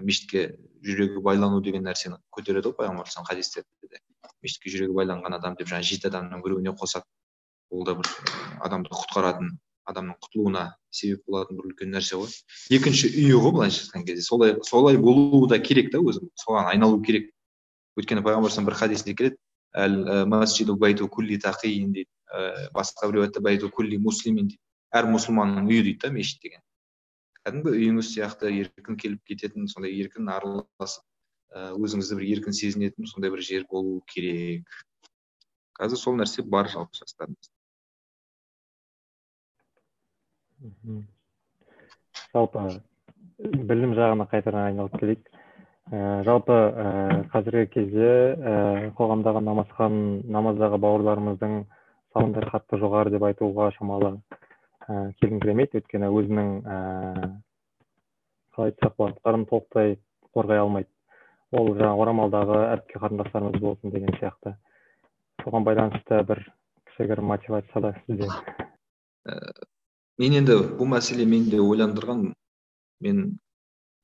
Мешітке 0.00 0.56
жүрегі 0.82 1.20
байлану 1.22 1.60
деген 1.62 1.84
нәрсені 1.84 2.16
көтереді 2.32 2.70
ғой 2.72 2.78
пайғамбар 2.78 3.10
хадистерде 3.28 3.90
де. 3.90 4.00
Мешітке 4.46 4.72
жүрегі 4.72 4.96
байланған 4.96 5.36
адам 5.36 5.58
деп 5.58 5.68
жаңағы 5.70 5.90
жеті 5.90 6.10
адамның 6.10 6.42
біреуіне 6.46 6.72
қосады 6.78 7.04
ол 7.70 7.84
да 7.84 7.96
бір 7.98 8.10
адамды 8.64 8.94
құтқаратын 8.94 9.54
адамның 9.86 10.18
құтылуына 10.22 10.62
себеп 10.90 11.26
болатын 11.30 11.58
бір 11.58 11.70
үлкен 11.70 11.92
нәрсе 11.94 12.18
ғой. 12.18 12.30
Екінші 12.74 13.10
үйі 13.12 13.38
ғой 13.38 13.52
былайша 13.54 13.84
айтқан 13.84 14.06
кезде. 14.06 14.22
Солай 14.26 14.56
солай 14.66 14.98
болуы 14.98 15.48
да 15.50 15.58
керек 15.62 15.92
та 15.92 16.00
өзі 16.02 16.26
соған 16.42 16.72
айналу 16.72 16.98
керек. 17.06 17.30
Өйткені 17.98 18.24
пайғамбар 18.26 18.66
бір 18.66 18.78
хадисінде 18.82 19.14
келеді. 19.14 19.36
Басқа 22.74 23.06
бір 23.06 23.20
риуаятта 23.20 23.40
байту 23.40 23.70
муслимин 24.02 24.50
әр 24.92 25.06
мұсылманның 25.10 25.68
үйі 25.70 25.82
дейді 25.86 26.00
да 26.02 26.10
мешіт 26.10 26.42
деген. 26.42 26.60
Кәдімгі 27.44 27.70
үйіңіз 27.76 28.08
сияқты 28.10 28.50
еркін 28.50 28.96
келіп 28.98 29.22
кететін 29.28 29.68
сондай 29.70 29.94
еркін 29.94 30.28
араласып 30.32 31.04
өзіңізді 31.54 32.18
бір 32.18 32.26
еркін 32.36 32.56
сезінетін 32.56 33.06
сондай 33.10 33.30
бір 33.30 33.42
жер 33.46 33.66
болу 33.70 34.00
керек. 34.10 34.66
Қазір 35.76 36.00
сол 36.00 36.16
нәрсе 36.18 36.42
бар 36.42 36.68
жалпы 36.72 36.98
жастарымызда. 36.98 37.52
Жалпы 42.32 42.66
білім 43.38 43.94
жағына 43.96 44.26
қайтадан 44.30 44.70
айналып 44.70 44.96
келейік. 45.00 45.28
Ә, 45.86 46.22
жалпы 46.26 46.54
ә, 46.56 46.86
қазіргі 47.30 47.68
кезде 47.70 48.08
ә, 48.34 48.54
қоғамдағы 48.98 49.42
намазхан 49.44 49.98
намаздағы 50.34 50.80
бауырларымыздың 50.82 51.60
саны 52.16 52.48
қатты 52.48 52.80
жоғары 52.80 53.12
деп 53.14 53.22
айтуға 53.28 53.68
шамалы 53.76 54.16
ә, 54.88 55.12
келіңкіремейді 55.20 55.78
өйткені 55.78 56.10
өзінің 56.10 56.50
ә, 56.64 56.80
қалай 58.56 58.72
айтсақ 58.72 58.96
болады 58.98 59.44
толықтай 59.52 59.98
қорғай 60.34 60.64
алмайды. 60.64 60.90
Ол 61.56 61.72
жаңағы 61.78 62.04
орамалдағы 62.04 62.58
әпке 62.74 63.00
қарындастарымыз 63.02 63.62
болсын 63.62 63.94
деген 63.94 64.12
сияқты. 64.20 64.56
Соған 65.44 65.66
байланысты 65.66 66.20
бір 66.28 66.42
кішігірім 66.90 67.32
мотивация 67.32 67.94
сізден 68.04 68.30
мен 70.22 70.36
енді 70.40 70.56
бұл 70.78 70.88
мәселе 70.94 71.26
мені 71.28 71.50
де 71.52 71.60
ойландырған 71.60 72.22
мен 73.04 73.18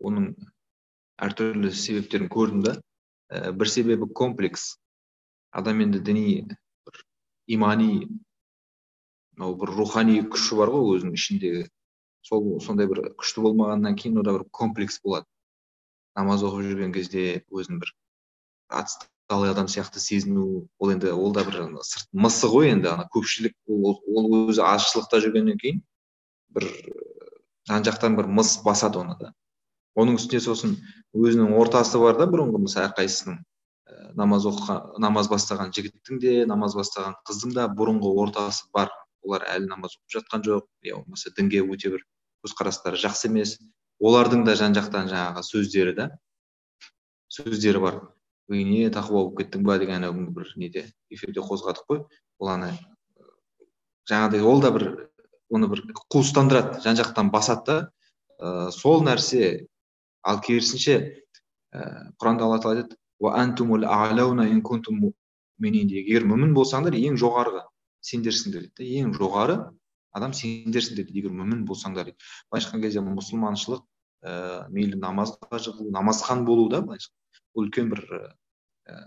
оның 0.05 0.33
әртүрлі 1.27 1.71
себептерін 1.73 2.29
көрдім 2.33 2.65
да. 2.67 2.75
Ә, 3.33 3.53
бір 3.57 3.71
себебі 3.71 4.11
комплекс. 4.13 4.77
Адам 5.53 5.81
енді 5.85 6.03
діни 6.05 6.25
бір 6.85 7.01
имани 7.47 7.89
мынау 9.37 9.57
бір 9.61 9.73
рухани 9.79 10.19
күші 10.35 10.59
бар 10.61 10.73
ғой 10.75 10.99
өзінің 10.99 11.17
ішіндегі. 11.17 11.65
Сол 12.23 12.61
сондай 12.61 12.91
бір 12.91 13.15
күшті 13.17 13.47
болмағаннан 13.47 13.97
кейін 13.97 14.21
ода 14.21 14.37
бір 14.37 14.45
комплекс 14.51 15.01
болады. 15.05 15.27
Намаз 16.19 16.45
оқып 16.47 16.67
жүрген 16.69 16.93
кезде 16.95 17.45
өзін 17.51 17.81
бір 17.83 17.93
отсталый 18.73 19.53
адам 19.53 19.69
сияқты 19.73 20.01
сезіну 20.03 20.67
ол 20.79 20.93
енді 20.93 21.13
ол 21.13 21.33
да 21.33 21.45
бір 21.49 21.61
сырт 21.89 22.09
мысы 22.13 22.51
ғой 22.53 22.73
енді 22.73 22.93
ана 22.93 23.09
көпшілік 23.15 23.55
ол, 23.69 24.01
өзі 24.49 24.65
азшылықта 24.67 25.23
жүргеннен 25.25 25.61
кейін 25.61 25.83
бір 26.53 26.69
жан 27.69 27.87
жақтан 27.87 28.17
бір 28.19 28.29
мыс 28.29 28.59
басады 28.65 29.01
оны 29.03 29.17
да. 29.21 29.33
Оның 29.99 30.17
үстіне 30.17 30.41
сосын 30.41 30.77
өзінің 31.13 31.53
ортасы 31.61 32.01
бар 32.01 32.17
да 32.17 32.27
бұрынғы 32.31 32.63
мысалы 32.65 32.89
әрқайсысының 32.89 33.39
ә, 33.39 34.13
намаз 34.17 34.47
оқыған 34.49 35.03
намаз 35.05 35.29
бастаған 35.33 35.73
жігіттің 35.77 36.21
де 36.23 36.33
намаз 36.49 36.77
бастаған 36.79 37.19
қыздың 37.29 37.53
да 37.59 37.69
бұрынғы 37.69 38.13
ортасы 38.25 38.69
бар. 38.73 38.91
Олар 39.23 39.45
әлі 39.53 39.69
намаз 39.71 39.99
оқып 39.99 40.17
жатқан 40.17 40.43
жоқ 40.49 40.65
я 40.83 40.97
болмаса 40.97 41.31
дінге 41.37 41.61
өте 41.63 41.93
бір 41.93 42.07
көзқарастары 42.43 42.99
жақсы 42.99 43.29
емес. 43.29 43.59
Олардың 44.03 44.45
да 44.47 44.57
жан 44.59 44.75
жақтан 44.77 45.09
жаңағы 45.11 45.45
сөздері 45.47 45.95
да 45.97 46.09
сөздері 47.33 47.81
бар. 47.81 48.01
Ой 48.51 48.65
не 48.67 48.91
тақуа 48.91 49.23
болып 49.23 49.39
кеттің 49.41 49.63
ба 49.65 49.79
деген 49.79 50.03
күнгі 50.05 50.35
бір 50.37 50.53
неде 50.61 50.85
эфирде 51.11 51.41
қозғадық 51.41 51.87
қой. 51.89 52.05
Ол 52.39 52.49
ана 52.53 52.73
жаңағыдай 54.11 54.43
ол 54.43 54.61
да 54.61 54.73
бір 54.75 54.87
оны 55.53 55.69
бір 55.71 55.85
қуыстандырады 56.13 56.83
жан 56.83 56.99
жақтан 56.99 57.31
басады 57.31 57.65
да. 57.67 57.91
Ә, 58.43 58.71
сол 58.75 59.05
нәрсе 59.07 59.69
ал 60.27 60.41
керісінше 60.43 60.97
ә, 61.73 62.11
құранда 62.19 62.49
алла 62.49 62.59
тағала 62.59 62.83
айтады 62.83 62.97
егер 66.03 66.27
мүмін 66.27 66.57
болсаңдар 66.57 66.97
ең 66.99 67.15
жоғарғы 67.23 67.63
сендерсіңдер 68.03 68.67
дейді 68.67 68.99
ең 68.99 69.13
жоғары 69.15 69.61
адам 70.11 70.35
сендерсіңдер 70.35 71.07
дейді 71.07 71.23
егер 71.23 71.33
мүмін 71.37 71.63
болсаңдар 71.69 72.11
дейді. 72.11 72.19
Былайша 72.51 72.69
айтқан 72.69 72.83
кезде 72.83 73.01
мұсылманшылық 73.07 73.85
ә, 74.23 74.69
мейлі 74.73 74.99
намазға 75.03 75.59
жығылу 75.59 75.91
намазхан 75.95 76.45
болу 76.47 76.69
да 76.73 76.83
былайша 76.85 77.11
үлкен 77.59 77.91
бір 77.93 78.03
ә, 78.89 79.01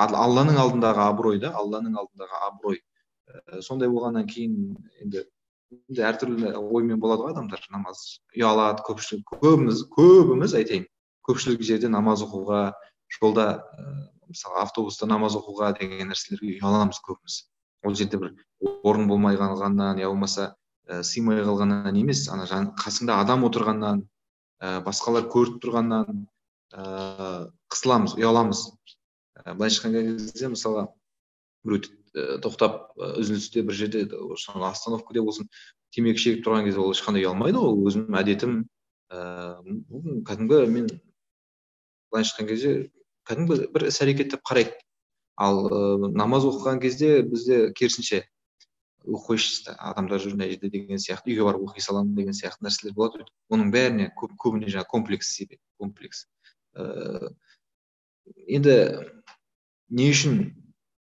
алланың 0.00 0.58
алдындағы 0.62 1.04
абырой 1.04 1.40
да 1.42 1.52
алланың 1.60 1.98
алдындағы 2.00 2.40
абырой. 2.48 2.80
Ә, 3.28 3.60
сондай 3.62 3.90
болғаннан 3.92 4.26
кейін 4.30 4.76
енді 5.04 5.26
енді 5.70 6.04
әртүрлі 6.06 6.54
оймен 6.58 7.00
болады 7.02 7.26
ғой 7.26 7.34
адамдар. 7.34 7.62
Намаз 7.70 8.20
ұялады 8.34 8.84
көпшілік 8.88 9.36
көбіміз 9.36 9.84
көбіміз 9.94 10.56
айтайын 10.58 10.88
көпшілік 11.28 11.62
жерде 11.66 11.90
намаз 11.92 12.24
оқуға 12.26 12.72
жолда 13.20 13.46
ә, 13.76 13.90
мысалы 14.30 14.62
автобуста 14.64 15.06
намаз 15.10 15.36
оқуға 15.38 15.74
деген 15.78 16.10
нәрселерге 16.10 16.56
ұяламыз 16.58 17.02
көбіміз. 17.06 17.42
Ол 17.84 17.94
жерде 17.94 18.18
бір 18.20 18.34
орын 18.84 19.06
болмай 19.08 19.38
қалғаннан 19.40 20.00
я 20.00 20.08
болмаса 20.08 20.54
ә, 20.88 21.02
сыймай 21.06 21.44
қалғаннан 21.44 21.94
емес 22.00 22.26
ана 22.32 22.48
жан, 22.50 22.72
қасыңда 22.80 23.20
адам 23.22 23.46
отырғаннан 23.46 24.02
ә, 24.60 24.80
басқалар 24.84 25.26
көріп 25.32 25.60
тұрғаннан 25.62 26.24
ыыы 26.76 27.50
қысыламыз 27.72 28.16
ұяламыз. 28.18 28.64
Ә, 29.40 29.54
былайша 29.54 29.88
айтқан 29.88 29.96
кезде 29.96 30.50
мысалға 30.52 30.86
біреу 31.64 31.82
ә, 32.14 32.38
тоқтап 32.44 32.92
үзілісте 33.16 33.64
бір 33.66 33.78
жерде 33.78 34.04
остановкада 34.36 35.24
болсын 35.24 35.48
темекі 35.94 36.22
шегіп 36.24 36.44
тұрған 36.46 36.68
кезде 36.68 36.82
ол 36.82 36.92
ешқандай 36.94 37.24
ұялмайды 37.24 37.62
ғой 37.62 37.90
өзімнің 37.90 38.20
әдетім. 38.20 38.58
Ыыы 39.10 40.22
кәдімгі 40.28 40.60
мен 40.70 40.90
былайша 42.10 42.34
айтқан 42.34 42.50
кезде 42.52 42.74
кәдімгі 43.26 43.70
бір 43.74 43.88
іс 43.88 44.00
әрекет 44.04 44.36
деп 44.36 44.44
қарайды. 44.46 44.76
Ал 45.40 45.64
ә, 45.66 46.12
намаз 46.12 46.44
оқыған 46.44 46.82
кезде 46.82 47.22
бізде 47.24 47.70
керісінше 47.72 48.26
қойшы 49.04 49.72
адамдар 49.78 50.20
жүр 50.20 50.36
мына 50.36 50.48
жерде 50.50 50.70
деген 50.70 51.00
сияқты 51.00 51.32
үйге 51.32 51.44
барып 51.46 51.68
оқи 51.68 51.82
саламын 51.84 52.14
деген 52.16 52.36
сияқты 52.36 52.66
нәрселер 52.66 52.94
болады. 52.94 53.24
Оның 53.50 53.70
бәріне 53.72 54.10
көп 54.16 54.34
көбіне 54.40 54.68
жаңағы 54.68 54.90
комплекс 54.90 55.32
себеп 55.36 55.60
комплекс. 55.80 56.26
Ә, 56.76 57.30
енді 58.46 58.76
не 59.90 60.10
үшін 60.12 60.36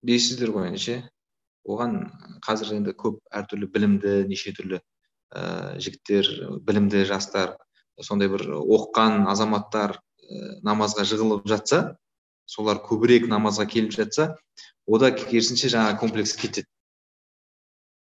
дейсіздер 0.03 0.53
ғой 0.55 0.71
енді 0.71 0.83
ше 0.85 0.95
оған 1.67 1.99
қазір 2.45 2.77
енді 2.79 2.95
көп 2.99 3.19
әртүрлі 3.31 3.69
білімді 3.75 4.15
неше 4.31 4.55
түрлі 4.55 4.79
ә, 4.79 5.77
жігіттер 5.79 6.59
білімді 6.63 7.03
жастар 7.09 7.57
сондай 8.01 8.31
бір 8.31 8.47
оққан 8.63 9.27
азаматтар 9.31 9.97
ә, 9.99 10.59
намазға 10.63 11.05
жығылып 11.07 11.47
жатса 11.51 11.97
солар 12.45 12.81
көбірек 12.83 13.27
намазға 13.31 13.67
келіп 13.69 13.93
жатса 13.95 14.33
ода 14.85 15.11
керісінше 15.15 15.69
жаңа 15.71 15.97
комплекс 15.99 16.35
кетеді. 16.35 16.67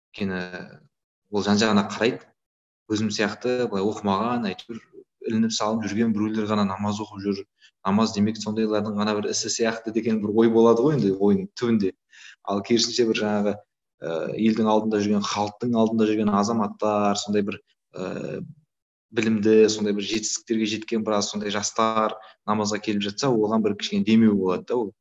Өйткені 0.10 0.82
ол 1.32 1.43
жан 1.43 1.58
жағына 1.58 1.88
қарайды. 1.89 2.26
Өзім 2.89 3.10
сияқты 3.13 3.69
былай 3.69 3.86
оқымаған 3.86 4.48
әйтеуір 4.50 4.80
ілініп 5.30 5.54
салынып 5.54 5.89
жүрген 5.89 6.13
біреулер 6.13 6.48
ғана 6.50 6.65
намаз 6.65 7.00
оқып 7.00 7.22
жүр. 7.22 7.43
Намаз 7.86 8.13
демек 8.15 8.38
сондайлардың 8.41 8.98
ғана 8.98 9.13
бір 9.19 9.30
ісі 9.30 9.50
сияқты 9.54 9.93
деген 9.93 10.22
бір 10.24 10.34
ой 10.34 10.50
болады 10.50 10.82
ғой 10.82 10.98
енді 10.98 11.13
ойдың 11.13 11.50
түбінде. 11.54 11.91
Ал 12.43 12.63
керісінше 12.65 13.06
бір 13.06 13.19
жаңағы 13.22 13.54
ә, 13.54 14.10
елдің 14.34 14.69
алдында 14.74 15.02
жүрген 15.04 15.22
халықтың 15.22 15.76
алдында 15.78 16.08
жүрген 16.10 16.34
азаматтар 16.34 17.19
сондай 17.22 17.45
бір 17.45 17.60
ә, 17.93 18.41
білімді 19.13 19.69
сондай 19.69 19.93
бір 19.93 20.08
жетістіктерге 20.10 20.65
жеткен 20.74 21.06
біраз 21.06 21.30
сондай 21.30 21.54
жастар 21.54 22.17
намазға 22.50 22.82
келіп 22.82 23.06
жатса 23.06 23.30
оған 23.30 23.62
бір 23.62 23.78
кішкене 23.78 24.04
демеу 24.08 24.34
болады 24.39 24.65
да 24.65 24.82
ол. 24.82 24.91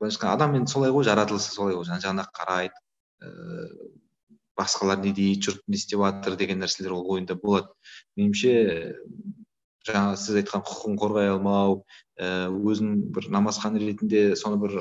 Былайша 0.00 0.32
адам 0.32 0.58
енді 0.58 0.74
солай 0.74 0.90
ғой 0.90 1.06
жаратылысы 1.06 1.54
солай 1.54 1.78
ғой. 1.78 1.86
Жан 1.86 2.02
жағына 2.02 2.26
қарайды 2.34 2.74
ыыы 3.22 3.94
басқалар 4.58 5.00
не 5.04 5.12
дейді 5.14 5.48
жұрт 5.48 5.62
не 5.66 5.78
істеп 5.78 6.02
жатыр 6.02 6.36
деген 6.40 6.62
нәрселер 6.62 6.96
ол 6.96 7.06
ойында 7.14 7.36
болады. 7.38 7.70
Меніңше 8.18 8.54
жаңа 9.88 10.16
сіз 10.20 10.40
айтқан 10.42 10.64
құқығын 10.66 10.98
қорғай 11.00 11.30
алмау 11.32 11.78
ә, 12.18 12.48
өзін 12.50 12.98
бір 13.14 13.30
намазхан 13.34 13.78
ретінде 13.80 14.34
соны 14.36 14.58
бір 14.60 14.76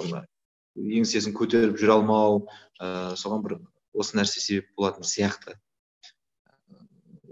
еңсесін 0.78 1.36
көтеріп 1.38 1.78
жүре 1.80 1.96
алмау 1.96 2.44
ә, 2.82 3.16
соған 3.20 3.46
бір 3.46 3.58
осы 3.98 4.18
нәрсе 4.18 4.44
себеп 4.44 4.70
болатын 4.78 5.08
сияқты. 5.08 5.56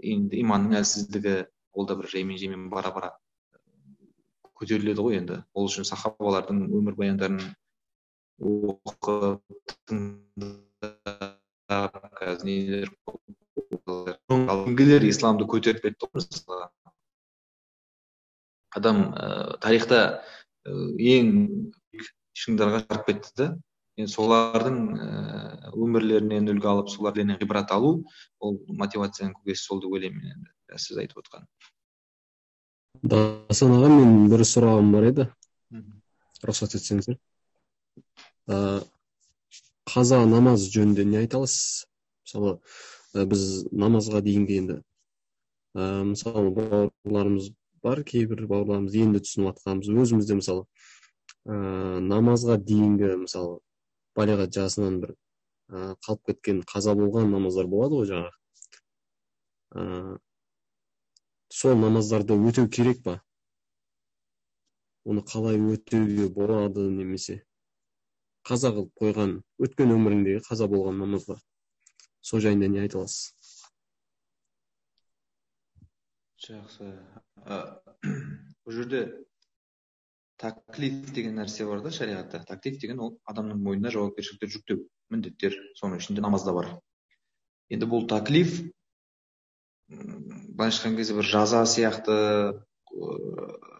Енді 0.02 0.40
иманның 0.42 0.80
әлсіздігі 0.80 1.36
ол 1.76 1.86
да 1.86 1.96
бір 1.98 2.10
жаймен 2.12 2.40
жаймен 2.40 2.68
бара 2.72 2.92
бара 2.94 3.12
көтеріледі 4.56 5.04
ғой 5.04 5.20
енді. 5.20 5.42
Ол 5.54 5.68
үшін 5.68 5.86
сахабалардың 5.88 6.66
өмірбаяндарын 6.70 7.42
оқып 8.40 9.42
исламды 15.10 15.46
көтеріп 15.50 15.86
кетті 15.86 16.08
ғой 16.12 16.66
адам 18.76 19.02
ә, 19.16 19.56
тарихта 19.62 20.00
ә, 20.66 20.74
ең 21.14 21.32
шыңдарға 22.36 22.82
шығарып 22.84 23.06
кетті 23.10 23.32
да 23.40 23.48
енді 23.96 24.12
солардың 24.12 24.76
ә, 24.94 25.08
өмірлерінен 25.74 26.52
үлгі 26.54 26.70
алып 26.72 26.92
солардан 26.92 27.36
ғибрат 27.40 27.72
алу 27.74 27.94
ол 28.38 28.60
мотивацияның 28.82 29.38
көкесі 29.40 29.62
сол 29.62 29.80
деп 29.82 29.96
ойлаймын 29.96 30.22
мен 30.22 30.36
енді 30.36 30.82
сіз 30.82 31.00
айтып 31.02 31.24
отқан 31.24 31.48
дасан 33.02 33.74
аға 33.76 33.90
менің 33.92 34.28
бір 34.32 34.44
сұрағым 34.48 34.92
бар 34.94 35.08
еді. 35.10 35.26
Рұқсат 36.46 36.76
етсеңіздер. 36.78 37.18
Ә, 38.46 38.56
қаза 39.86 40.24
намаз 40.26 40.66
жөнінде 40.74 41.04
не 41.08 41.22
айта 41.22 41.40
аласыз? 41.40 41.86
Мысалы 42.26 42.58
біз 43.30 43.44
намазға 43.72 44.20
дейінгі 44.26 44.58
енді 44.60 44.76
ә, 45.76 46.02
мысалы 46.10 46.50
бауырларымыз 46.56 47.52
бар 47.86 48.02
кейбір 48.08 48.46
бауырларымыз 48.50 48.96
енді 49.04 49.22
түсініп 49.24 49.52
жатқанбыз. 49.52 49.92
Өзіміз 50.02 50.28
де 50.28 50.38
мысалы 50.40 50.64
ә, 51.46 51.56
намазға 52.02 52.58
дейінгі 52.58 53.14
мысалы 53.22 53.60
балиғат 54.18 54.52
жасынан 54.56 55.00
бір 55.04 55.14
ә, 55.14 55.94
қалып 56.06 56.32
кеткен 56.32 56.62
қаза 56.72 56.96
болған 56.98 57.30
намаздар 57.32 57.70
болады 57.70 58.00
ғой 58.02 58.10
жаңағы. 58.10 58.36
Ә, 59.76 60.18
сол 61.52 61.78
намаздарды 61.80 62.36
өтеу 62.50 62.68
керек 62.68 63.02
па? 63.04 63.20
Оны 65.06 65.22
қалай 65.22 65.60
өтеуге 65.62 66.28
болады 66.34 66.88
немесе? 66.90 67.45
Қаза 68.46 68.72
қылып 68.76 68.92
қойған 69.02 69.36
өткен 69.66 69.92
өміріңдегі 69.96 70.44
қаза 70.46 70.70
болған 70.70 71.02
намазға 71.02 71.40
сол 72.26 72.42
жайында 72.44 72.70
не 72.70 72.84
айта 72.84 73.02
аласыз? 73.02 73.32
жақсы. 76.46 76.90
Бұл 78.66 78.74
жерде 78.74 79.00
таклиф 80.38 81.12
деген 81.14 81.38
нәрсе 81.40 81.66
бар 81.66 81.82
да 81.82 81.90
шариғатта. 81.94 82.42
Таклиф 82.46 82.78
деген 82.82 83.00
ол 83.00 83.16
адамның 83.30 83.62
мойнына 83.62 83.92
жауапкершілікті 83.94 84.50
жүктеу 84.54 84.82
міндеттер. 85.10 85.56
Соның 85.80 86.02
ішінде 86.02 86.24
намаз 86.24 86.44
да 86.46 86.54
бар. 86.56 86.70
Енді 87.72 87.88
бұл 87.90 88.06
таклиф 88.10 88.60
былайша 89.88 90.82
айтқан 90.82 90.98
кезде 90.98 91.16
бір 91.18 91.30
жаза 91.30 91.64
сияқты 91.66 92.18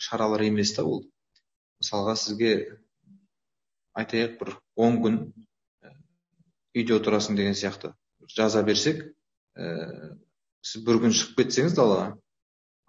шаралар 0.09 0.47
емес 0.47 0.75
та 0.75 0.85
ол. 0.87 1.05
Мысалға 1.83 2.17
сізге 2.17 2.53
айтайық 3.97 4.39
бір 4.41 4.53
он 4.77 5.01
күн 5.05 5.19
үйде 6.77 6.97
отырасың 6.99 7.39
деген 7.39 7.57
сияқты. 7.57 7.95
Жаза 8.29 8.63
берсек 8.67 9.03
ііі 9.57 10.17
сіз 10.67 10.83
бір 10.87 11.01
күн 11.05 11.15
шығып 11.15 11.41
кетсеңіз 11.41 11.77
далаға 11.79 12.17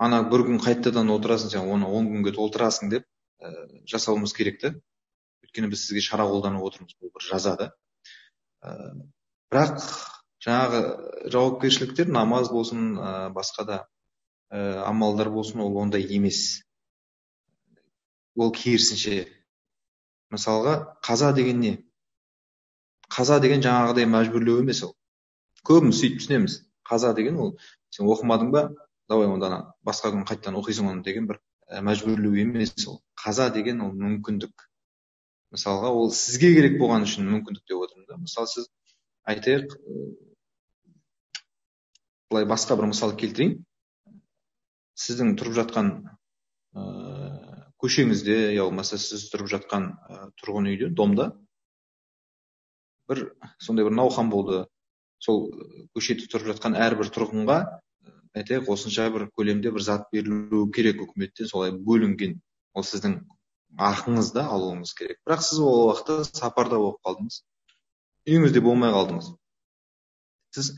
ана 0.01 0.21
бір 0.31 0.45
күн 0.49 0.59
қайтадан 0.63 1.11
отырасың 1.13 1.53
сен 1.53 1.71
оны 1.73 1.87
он 1.87 2.09
күнге 2.11 2.33
толтырасың 2.35 2.91
деп 2.93 3.05
ә, 3.39 3.51
жасауымыз 3.89 4.33
керек 4.37 4.59
та 4.61 4.73
өйткені 5.45 5.69
біз 5.71 5.85
сізге 5.85 6.03
шара 6.05 6.25
қолданып 6.29 6.65
отырмыз 6.67 6.97
бұл 6.97 7.13
бір 7.13 7.27
жаза 7.29 7.55
да 7.59 7.69
ә, 8.65 8.73
бірақ 9.51 9.85
жаңағы 10.43 10.81
жауапкершіліктер 11.33 12.11
намаз 12.13 12.51
болсын 12.53 12.97
ә, 12.97 13.13
басқа 13.35 13.67
да 13.69 13.79
ә, 14.49 14.83
амалдар 14.85 15.29
болсын 15.33 15.61
ол 15.61 15.77
ондай 15.81 16.05
емес. 16.17 16.63
Ол 18.37 18.51
керісінше 18.53 19.25
мысалға 20.33 20.75
қаза 21.05 21.33
деген 21.35 21.59
не? 21.61 21.73
Қаза 23.13 23.39
деген 23.43 23.63
жаңағыдай 23.63 24.07
мәжбүрлеу 24.11 24.61
емес 24.63 24.83
ол. 24.83 24.93
Көбіміз 25.67 26.01
сөйтіп 26.01 26.21
түсінеміз. 26.21 26.57
Қаза 26.87 27.13
деген 27.15 27.39
ол 27.43 27.53
сен 27.91 28.07
оқымадың 28.07 28.51
ба? 28.51 28.63
Давай 29.07 29.27
онда 29.31 29.47
ана 29.47 29.59
басқа 29.87 30.11
күн 30.11 30.25
қайтадан 30.27 30.59
оқисың 30.59 30.89
оны 30.91 31.03
деген 31.03 31.27
бір 31.29 31.39
ә, 31.71 31.79
мәжбүрлеу 31.81 32.35
емес 32.43 32.73
ол. 32.87 33.01
Қаза 33.15 33.49
деген 33.53 33.81
ол 33.85 33.93
мүмкіндік. 33.95 34.67
Мысалға 35.55 35.93
ол 35.95 36.11
сізге 36.11 36.51
керек 36.57 36.75
болған 36.81 37.07
үшін 37.07 37.29
мүмкіндік 37.31 37.63
деп 37.63 37.85
отырмын 37.85 38.07
да. 38.09 38.17
Мысалы 38.19 38.51
сіз 38.51 38.67
айтайық 39.31 39.71
былай 42.29 42.47
басқа 42.51 42.75
бір 42.75 42.91
мысал 42.91 43.15
келтірейін. 43.15 43.61
Сіздің 44.99 45.35
тұрып 45.39 45.55
жатқан 45.61 45.91
көшеңізде 47.83 48.37
я 48.55 48.65
болмаса 48.65 48.97
сіз 49.01 49.27
тұрып 49.31 49.51
жатқан 49.53 49.91
тұрғын 50.41 50.71
үйде 50.71 50.89
домда 50.89 51.31
бір 53.09 53.23
сондай 53.63 53.87
бір 53.87 53.95
науқан 53.97 54.31
болды. 54.31 54.65
Сол 55.23 55.47
көшеде 55.97 56.27
тұрып 56.29 56.51
жатқан 56.53 56.77
әрбір 56.77 57.09
тұрғынға 57.13 57.57
айтайық 58.37 58.69
осынша 58.73 59.07
бір 59.13 59.27
көлемде 59.37 59.71
бір 59.73 59.85
зат 59.85 60.11
берілуі 60.13 60.67
керек 60.75 61.01
үкіметтен 61.05 61.49
солай 61.49 61.73
бөлінген. 61.73 62.37
Ол 62.77 62.85
сіздің 62.85 63.17
ақыңыз 63.89 64.33
да 64.35 64.45
алуыңыз 64.53 64.93
керек. 64.97 65.19
Бірақ 65.25 65.43
сіз 65.47 65.61
ол 65.63 65.87
уақытта 65.87 66.19
сапарда 66.27 66.77
болып 66.81 67.01
қалдыңыз. 67.07 67.41
Үйіңізде 68.27 68.61
болмай 68.61 68.93
қалдыңыз. 68.93 69.31
Сіз 70.53 70.71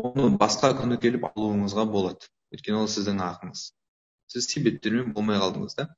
оны 0.00 0.32
басқа 0.40 0.72
күні 0.80 0.98
келіп 1.02 1.28
алуыңызға 1.30 1.86
болады. 1.92 2.30
Өйткені 2.54 2.82
ол 2.82 2.90
сіздің 2.90 3.22
ақыңыз. 3.28 3.68
Сіз 4.32 4.50
себептермен 4.50 5.12
болмай 5.14 5.38
қалдыңыз 5.42 5.78
да. 5.78 5.90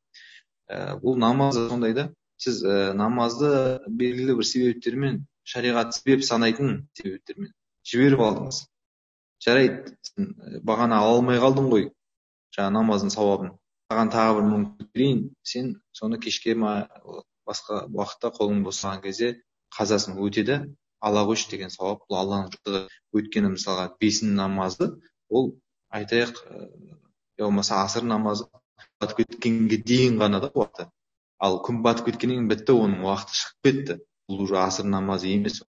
Бұл 1.02 1.18
намаз 1.20 1.56
сондай 1.56 1.94
да 1.96 2.08
сіз 2.38 2.62
ә, 2.62 2.92
намазды 2.94 3.50
белгілі 3.88 4.38
бір 4.38 4.46
себептермен 4.46 5.22
шариғат 5.48 5.96
себеп 5.96 6.24
санайтын 6.26 6.82
себептермен 6.98 7.52
жіберіп 7.88 8.20
алдыңыз. 8.26 8.60
Жарайды 9.44 9.94
бағана 10.66 11.00
ала 11.02 11.16
алмай 11.16 11.40
қалдың 11.42 11.70
ғой 11.72 11.88
жаңағы 12.56 12.74
намаздың 12.76 13.12
сауабын. 13.14 13.54
Саған 13.88 14.10
тағы 14.12 14.34
бір 14.38 14.46
мүмкіндік 14.48 14.90
берейін. 14.94 15.22
Сен 15.42 15.70
соны 15.96 16.18
кешке 16.20 16.54
ма 16.54 16.72
басқа 17.48 17.86
уақытта 17.88 18.32
қолың 18.36 18.64
босаған 18.66 19.02
кезде 19.06 19.30
қазасын 19.78 20.18
өте 20.20 20.44
де 20.44 20.58
ала 21.00 21.24
қойшы 21.28 21.50
деген 21.50 21.72
сауап. 21.72 22.04
Бұл 22.10 22.20
алланың 22.22 22.52
жолы 22.58 22.84
өйткені 23.16 23.54
мысалға 23.54 23.88
бесін 24.00 24.34
намазы. 24.36 24.90
Ол 25.30 25.54
айтайық 25.94 26.42
болмаса 27.38 27.82
асыр 27.84 28.04
намазы. 28.04 28.48
Батып 29.00 29.24
кеткенге 29.24 29.82
дейін 29.90 30.18
ғана 30.22 30.40
да 30.44 30.52
уақыты 30.54 30.90
ал 31.38 31.58
күн 31.64 31.82
батып 31.82 32.10
кеткеннен 32.10 32.40
кейін 32.40 32.50
бітті 32.50 32.74
оның 32.74 33.02
уақыты 33.06 33.36
шығып 33.38 33.66
кетті. 33.66 33.96
Бұл 34.28 34.44
уже 34.44 34.58
асыр 34.60 34.88
намазы 34.90 35.30
емес. 35.32 35.62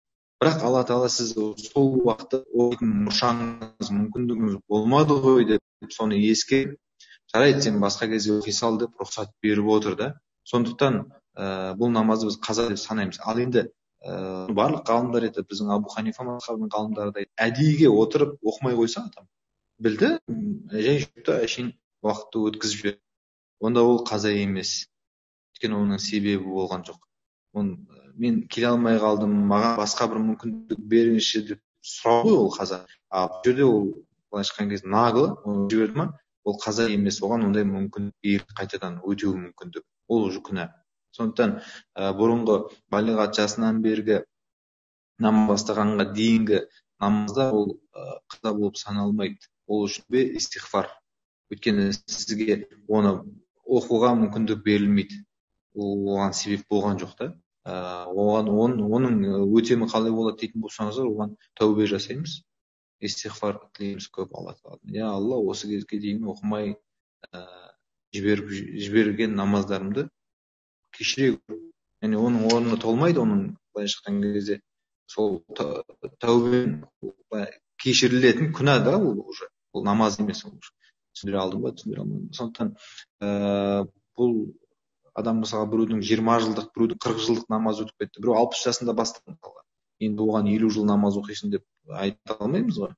Бірақ 0.42 0.62
алла 0.66 0.82
тағала 0.88 1.10
сіз 1.12 1.34
сол 1.34 1.90
уақытта 2.00 2.40
оқитын 2.54 2.94
мұршаңыз 3.06 3.90
мүмкіндігіңіз 3.94 4.58
болмады 4.70 5.18
ғой 5.24 5.46
деп 5.52 5.92
соны 5.94 6.18
ескеріп 6.30 6.76
жарайды. 7.34 7.62
Сен 7.62 7.80
басқа 7.82 8.08
кезде 8.08 8.38
оқи 8.38 8.52
сал 8.52 8.78
деп 8.80 8.96
рұқсат 8.98 9.34
беріп 9.42 9.68
отыр 9.76 9.96
да. 9.96 10.12
Сондықтан 10.48 11.02
ә, 11.36 11.74
бұл 11.76 11.92
намазды 11.92 12.30
біз 12.30 12.38
қаза 12.42 12.68
деп 12.70 12.80
санаймыз. 12.80 13.20
Ал 13.20 13.38
енді 13.38 13.66
ә, 14.02 14.48
барлық 14.48 14.88
ғалымдар 14.88 15.28
айтады 15.28 15.46
біздің 15.52 15.74
абу 15.74 15.92
ханифа 15.92 16.24
мазхабының 16.24 16.72
ғалымдары 16.72 17.12
да 17.12 17.26
әдейіге 17.36 17.92
отырып 17.92 18.38
оқымай 18.40 18.78
қойса 18.78 19.04
адам 19.04 19.28
білді. 19.78 20.16
Жай 20.72 21.04
жүрді 21.04 21.36
әшейін 21.44 21.74
уақытты 22.02 22.46
өткізіп 22.48 22.80
жіберді. 22.80 23.02
Онда 23.60 23.82
ол 23.82 24.02
қаза 24.06 24.32
емес. 24.34 24.86
Өйткені 25.54 25.78
оның 25.82 26.02
себебі 26.02 26.44
болған 26.46 26.84
жоқ. 26.88 27.00
Оны 27.54 27.78
мен 28.18 28.42
келе 28.52 28.68
алмай 28.72 28.98
қалдым 29.02 29.34
маған 29.50 29.76
басқа 29.78 30.08
бір 30.12 30.22
мүмкіндік 30.26 30.80
беріңізші 30.92 31.42
деп 31.50 31.60
сұрау 31.92 32.24
ғой 32.26 32.38
ол 32.44 32.50
қаза 32.54 32.80
а 33.10 33.26
бұл 33.32 33.44
жерде 33.46 33.64
ол 33.66 33.84
былайша 34.30 34.52
айтқан 34.52 34.72
кезде 34.72 34.90
нагло 34.94 35.28
оны 35.44 35.68
жіберді 35.72 36.00
ма 36.00 36.06
ол 36.44 36.58
қаза 36.64 36.88
емес 36.92 37.20
оған 37.24 37.46
ондай 37.48 37.66
мүмкіндік 37.68 38.52
қайтадан 38.58 39.00
өтеу 39.04 39.34
мүмкіндік. 39.36 39.84
Ол 40.08 40.28
уже 40.30 40.40
күнә. 40.40 40.68
Сондықтан 41.16 41.58
ә, 41.94 42.12
бұрынғы 42.16 42.58
балиғат 42.92 43.36
жасынан 43.36 43.82
бергі 43.84 44.22
намаз 45.20 45.50
бастағанға 45.52 46.08
дейінгі 46.16 46.62
намазда 47.02 47.50
ол 47.52 47.74
ә, 47.92 48.18
қаза 48.32 48.54
болып 48.56 48.80
саналмайды. 48.80 49.50
Ол 49.66 49.84
үшін 49.88 50.06
бе 50.08 50.24
истихфар 50.40 50.88
өйткені 51.52 51.90
сізге 51.92 52.64
оны 52.88 53.18
оқуға 53.68 54.14
мүмкіндік 54.22 54.64
берілмейді. 54.64 55.22
Оған 55.78 56.34
себеп 56.34 56.66
болған 56.72 56.98
жоқ 57.02 57.14
та. 57.20 57.30
Оған 57.68 58.48
он, 58.48 58.78
оның 58.80 59.18
өтемі 59.60 59.88
қалай 59.92 60.14
болады 60.14 60.40
дейтін 60.42 60.64
болсаңыздар 60.64 61.08
оған 61.10 61.36
тәубе 61.60 61.86
жасаймыз. 61.90 62.40
Истихфар 63.04 63.60
тілейміз 63.76 64.08
көп 64.10 64.32
алла 64.34 64.56
тағаладан 64.58 64.94
иә 64.96 65.10
алла 65.12 65.36
осы 65.52 65.68
кезге 65.70 66.00
дейін 66.02 66.24
оқымай 66.32 66.72
ә, 67.30 67.42
жіберіп 68.16 68.48
жіберген 68.50 69.36
намаздарымды 69.38 70.08
кешіре 70.96 71.36
гөр 71.36 71.60
яғни 72.02 72.18
оның 72.18 72.48
орны 72.54 72.78
толмайды 72.82 73.22
оның 73.22 73.44
былайша 73.74 74.00
айтқан 74.00 74.18
кезде 74.24 74.58
сол 75.14 75.38
тәубе 76.24 76.64
кешірілетін 77.84 78.52
күнә 78.58 78.78
да 78.84 78.96
ол 78.98 79.22
уже 79.22 79.48
ол 79.72 79.84
намаз 79.84 80.18
емес 80.18 80.44
ол 80.48 80.56
түсіндіре 81.18 81.42
алдым 81.42 81.66
ба 81.66 81.74
түсіндіре 81.74 82.04
алмадым. 82.04 82.30
Сондықтан 82.38 82.74
ыыы 83.26 83.86
бұл 84.18 84.34
адам 85.18 85.42
мысалға 85.42 85.68
біреудің 85.72 86.02
жиырма 86.06 86.38
жылдық 86.42 86.70
біреудің 86.76 87.00
қырық 87.02 87.22
жылдық 87.24 87.48
намаз 87.52 87.82
өтіп 87.82 88.04
кетті. 88.04 88.22
Біреу 88.22 88.36
алпыс 88.38 88.62
жасында 88.66 88.94
бастады 88.98 89.34
мысалға. 89.34 89.64
Енді 90.04 90.24
оған 90.24 90.50
елу 90.52 90.70
жыл 90.70 90.86
намаз 90.86 91.18
оқисың 91.18 91.52
деп 91.54 91.64
айта 91.90 92.36
алмаймыз 92.38 92.78
ғой. 92.78 92.94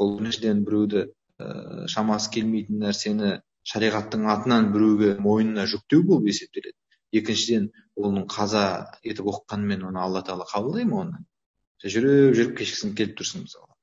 Ол 0.00 0.14
біріншіден 0.18 0.64
біреуді 0.64 1.04
ііі 1.38 1.88
шамасы 1.92 2.32
келмейтін 2.34 2.80
нәрсені 2.84 3.32
шариғаттың 3.68 4.28
атынан 4.32 4.70
біреуге 4.72 5.16
мойнына 5.20 5.66
жүктеу 5.68 6.06
болып 6.08 6.30
есептеледі. 6.32 6.76
Екіншіден 7.20 7.70
оның 7.96 8.28
қаза 8.32 8.64
етіп 9.04 9.28
оқығанымен 9.32 9.84
оны 9.90 10.00
алла 10.00 10.24
тағала 10.24 10.48
қабылдай 10.48 10.88
ма 10.88 11.02
оны 11.04 11.24
жүріп 11.84 12.36
жүріп 12.38 12.56
кешкісін 12.58 12.94
келіп 12.98 13.18
тұрсың 13.20 13.44
мысалға. 13.44 13.74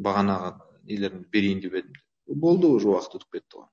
Бағанағы 0.00 0.54
нелерімді 0.88 1.28
берейін 1.32 1.60
деп 1.64 1.76
едім 1.82 2.00
болды 2.34 2.70
уже 2.70 2.88
уақыт 2.90 3.20
өтіп 3.20 3.38
кетті 3.38 3.60
ғой. 3.60 3.68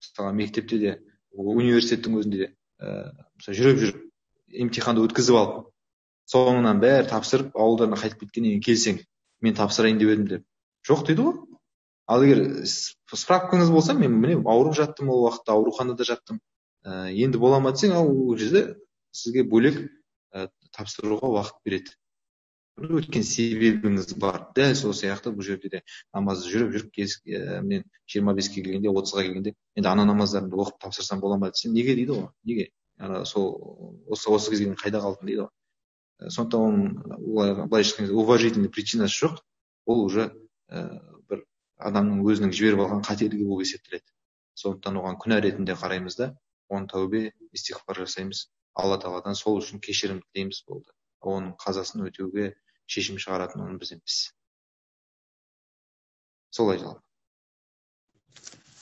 Мысалға 0.00 0.32
мектепте 0.36 0.78
де 0.78 0.94
университеттің 1.30 2.18
өзінде 2.20 2.40
де 2.40 2.48
ііі 3.46 3.56
жүріп 3.58 3.82
жүріп 3.84 4.00
емтиханды 4.64 5.04
өткізіп 5.06 5.38
алып 5.38 5.70
соңынан 6.30 6.80
бәрі 6.82 7.08
тапсырып 7.10 7.56
ауылдарына 7.58 7.98
қайтып 8.00 8.24
кеткеннен 8.24 8.58
кейін 8.58 8.64
келсең 8.66 9.00
мен 9.44 9.56
тапсырайын 9.58 9.98
деп 10.00 10.12
едім 10.14 10.26
деп. 10.30 10.44
Жоқ 10.86 11.06
дейді 11.08 11.26
ғой. 11.26 11.38
Ал 12.10 12.24
егер 12.26 12.42
справкаңыз 12.66 13.70
болса 13.70 13.94
мен 13.94 14.16
міне 14.18 14.38
ауырып 14.42 14.76
жаттым 14.78 15.10
ол 15.14 15.26
уақытта 15.26 15.54
ауруханада 15.54 16.06
жаттым. 16.06 16.40
Ііі 16.86 17.26
енді 17.26 17.38
бола 17.38 17.60
ма 17.60 17.72
десең 17.76 17.94
ал 17.98 18.10
ол 18.10 18.36
жерде 18.38 18.76
сізге 19.14 19.44
бөлек 19.46 19.80
і 19.80 20.46
тапсыруға 20.76 21.30
уақыт 21.36 21.60
береді. 21.64 21.96
Өткен 22.78 23.24
себебіңіз 23.26 24.14
бар. 24.20 24.40
Дәл 24.56 24.74
сол 24.78 24.94
сияқты 24.96 25.32
бұл 25.34 25.44
жерде 25.44 25.68
де 25.72 25.80
намаз 26.14 26.44
жүріп 26.48 26.72
жүріп 26.74 26.90
кез 26.94 27.16
мен 27.26 27.84
жиырма 28.08 28.34
беске 28.34 28.62
келгенде 28.62 28.88
отызға 28.88 29.24
келгенде 29.26 29.54
енді 29.76 29.88
ана 29.90 30.06
намаздарымды 30.08 30.56
оқып 30.56 30.78
тапсырсам 30.80 31.20
бола 31.20 31.38
ма 31.38 31.50
десем 31.50 31.74
неге 31.74 31.94
дейді 31.98 32.16
ғой 32.16 32.28
неге? 32.44 32.68
Ана 32.98 33.24
сол 33.24 34.06
осы 34.08 34.30
осы 34.30 34.50
кезге 34.50 34.70
дейін 34.70 34.78
қайда 34.80 35.02
қалдың 35.04 35.26
дейді 35.26 35.44
ғой. 35.44 35.50
Сондықтан 36.20 36.60
оның 36.68 37.16
олай 37.18 37.54
былайша 37.66 37.94
айтқан 37.94 38.06
кезде 38.06 38.14
уважительный 38.14 38.70
причинасы 38.70 39.24
жоқ. 39.24 39.40
Ол 39.86 40.04
уже 40.04 40.30
ііі 40.70 41.00
бір 41.28 41.44
адамның 41.78 42.24
өзінің 42.28 42.54
жіберіп 42.56 42.84
алған 42.84 43.04
қателігі 43.04 43.46
болып 43.48 43.66
есептеледі. 43.66 44.04
Сондықтан 44.54 45.00
оған 45.00 45.20
күнә 45.20 45.40
ретінде 45.40 45.76
қараймыз 45.80 46.16
да 46.20 46.34
оны 46.68 46.88
тәубе 46.92 47.32
истихфар 47.52 48.04
жасаймыз. 48.04 48.48
Алла 48.74 49.00
тағаладан 49.00 49.34
сол 49.34 49.58
үшін 49.58 49.80
кешірім 49.80 50.20
тілейміз 50.30 50.62
болды. 50.68 50.92
Оның 51.26 51.54
қазасын 51.60 52.06
өтеуге 52.08 52.54
шешім 52.90 53.20
шығаратын 53.22 53.66
оны 53.66 53.78
біз 53.82 53.94
емес 53.98 54.22
солай 56.50 56.78
жалпы 56.78 57.04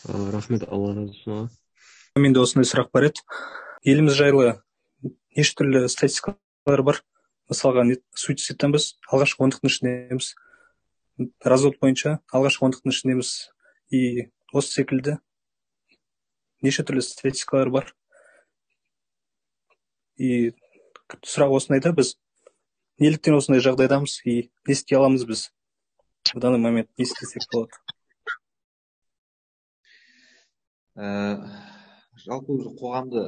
рахмет 0.09 0.65
алла 0.69 0.95
разы 0.95 1.13
болсын 1.13 1.33
аға. 1.33 1.49
Менде 2.17 2.41
осындай 2.41 2.69
сұрақ 2.69 2.91
бар 2.95 3.09
еді. 3.11 3.23
Еліміз 3.85 4.17
жайлы 4.19 4.63
неше 5.37 5.55
түрлі 5.59 5.85
статистикалар 5.91 6.83
бар? 6.87 7.01
Мысалға 7.51 7.85
суицидтан 8.17 8.75
біз 8.75 8.95
алғашқы 9.13 9.45
ондықтың 9.47 9.73
ішіндеміз. 9.73 10.33
Развод 11.45 11.79
бойынша 11.83 12.19
алғашқы 12.33 12.69
ондықтың 12.69 12.95
ішіндеміз. 12.95 13.33
И 13.91 14.31
осы 14.53 14.81
секілді 14.81 15.19
неше 16.63 16.85
түрлі 16.85 17.05
статистикалар 17.05 17.71
бар? 17.75 17.93
И 20.17 20.55
сұрақ 21.25 21.55
осындай 21.59 21.85
да 21.85 21.93
біз 21.97 22.17
неліктен 22.99 23.37
осындай 23.39 23.63
жағдайдамыз 23.65 24.19
и 24.27 24.35
не 24.67 24.75
істей 24.75 24.99
аламыз 24.99 25.25
біз. 25.29 25.49
В 26.35 26.41
данный 26.41 26.59
момент 26.59 26.91
не 26.99 27.07
істесек 27.07 27.47
болады. 27.53 27.79
Ә, 30.99 31.07
жалпы 32.25 32.57
өзі 32.59 32.75
қоғамды 32.81 33.25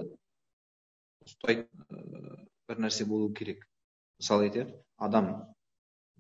ұстайтын 1.23 1.85
ә, 1.87 2.39
бір 2.67 2.83
нәрсе 2.83 3.07
болу 3.07 3.31
керек. 3.33 3.63
Мысалы 4.19 4.49
айтайық 4.49 4.73
адам 4.99 5.31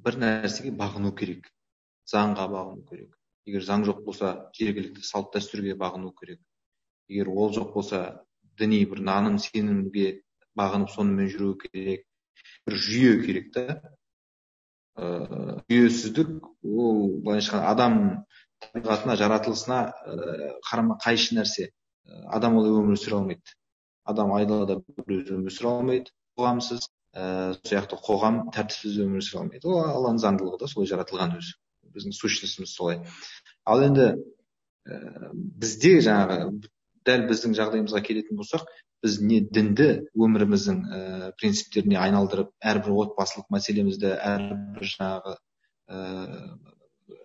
бір 0.04 0.20
нәрсеге 0.22 0.70
бағыну 0.78 1.10
керек. 1.18 1.50
Заңға 2.08 2.46
бағыну 2.54 2.86
керек. 2.88 3.16
Егер 3.48 3.66
заң 3.66 3.84
жоқ 3.88 4.04
болса 4.06 4.30
жергілікті 4.56 5.02
салт 5.04 5.34
дәстүрге 5.34 5.74
бағыну 5.80 6.14
керек. 6.20 6.40
Егер 7.10 7.32
ол 7.34 7.50
жоқ 7.56 7.74
болса 7.74 8.00
діни 8.60 8.84
бір 8.86 9.02
наным 9.10 9.38
сенімге 9.42 10.22
бағынып 10.56 10.94
сонымен 10.94 11.28
жүру 11.34 11.56
керек. 11.64 12.06
Бір 12.66 12.76
жүйе 12.86 13.16
керек 13.24 13.50
та. 13.54 13.80
Ыыы 15.00 15.60
жүйесіздік 15.70 16.30
ол 16.64 17.20
былайша 17.24 17.60
айтқанда 17.60 17.70
адам 17.72 17.94
табиғатына 18.64 19.16
жаратылысына 19.20 19.80
ыыы 20.06 20.50
қарама 20.68 20.98
қайшы 21.04 21.36
нәрсе. 21.38 21.70
Адам 22.28 22.58
олай 22.60 22.74
өмір 22.82 22.98
сүре 23.00 23.20
алмайды. 23.20 23.54
Адам 24.04 24.34
айдалада 24.36 24.80
өзі 25.06 25.36
өмір 25.38 25.54
сүре 25.54 25.70
алмайды 25.70 26.12
қоғамсыз. 26.38 26.88
Ыыы 27.14 27.54
сол 27.54 27.70
сияқты 27.70 28.00
қоғам 28.02 28.42
тәртіпсіз 28.54 28.98
өмір 29.06 29.24
сүре 29.24 29.44
алмайды. 29.44 29.68
Ол 29.68 29.80
алланың 29.84 30.20
заңдылығы 30.24 30.60
да 30.60 30.68
солай 30.70 30.90
жаратылған 30.90 31.38
өзі. 31.38 31.56
Біздің 31.94 32.14
сущностіміз 32.14 32.74
солай. 32.74 33.00
Ал 33.64 33.82
енді 33.82 34.12
ііі 34.86 35.32
бізде 35.62 35.96
жаңағы 36.04 36.60
дәл 37.06 37.26
біздің 37.30 37.56
жағдайымызға 37.58 38.02
келетін 38.06 38.38
болсақ 38.40 38.68
біз 39.04 39.20
не 39.24 39.38
дінді 39.56 39.88
өміріміздің 40.14 40.80
ііі 40.88 41.30
принциптеріне 41.40 41.96
айналдырып 42.00 42.50
әрбір 42.72 42.98
отбасылық 43.04 43.48
мәселемізді 43.54 44.12
әрбір 44.32 44.90
жаңағы 44.92 45.34
ііі 45.94 47.16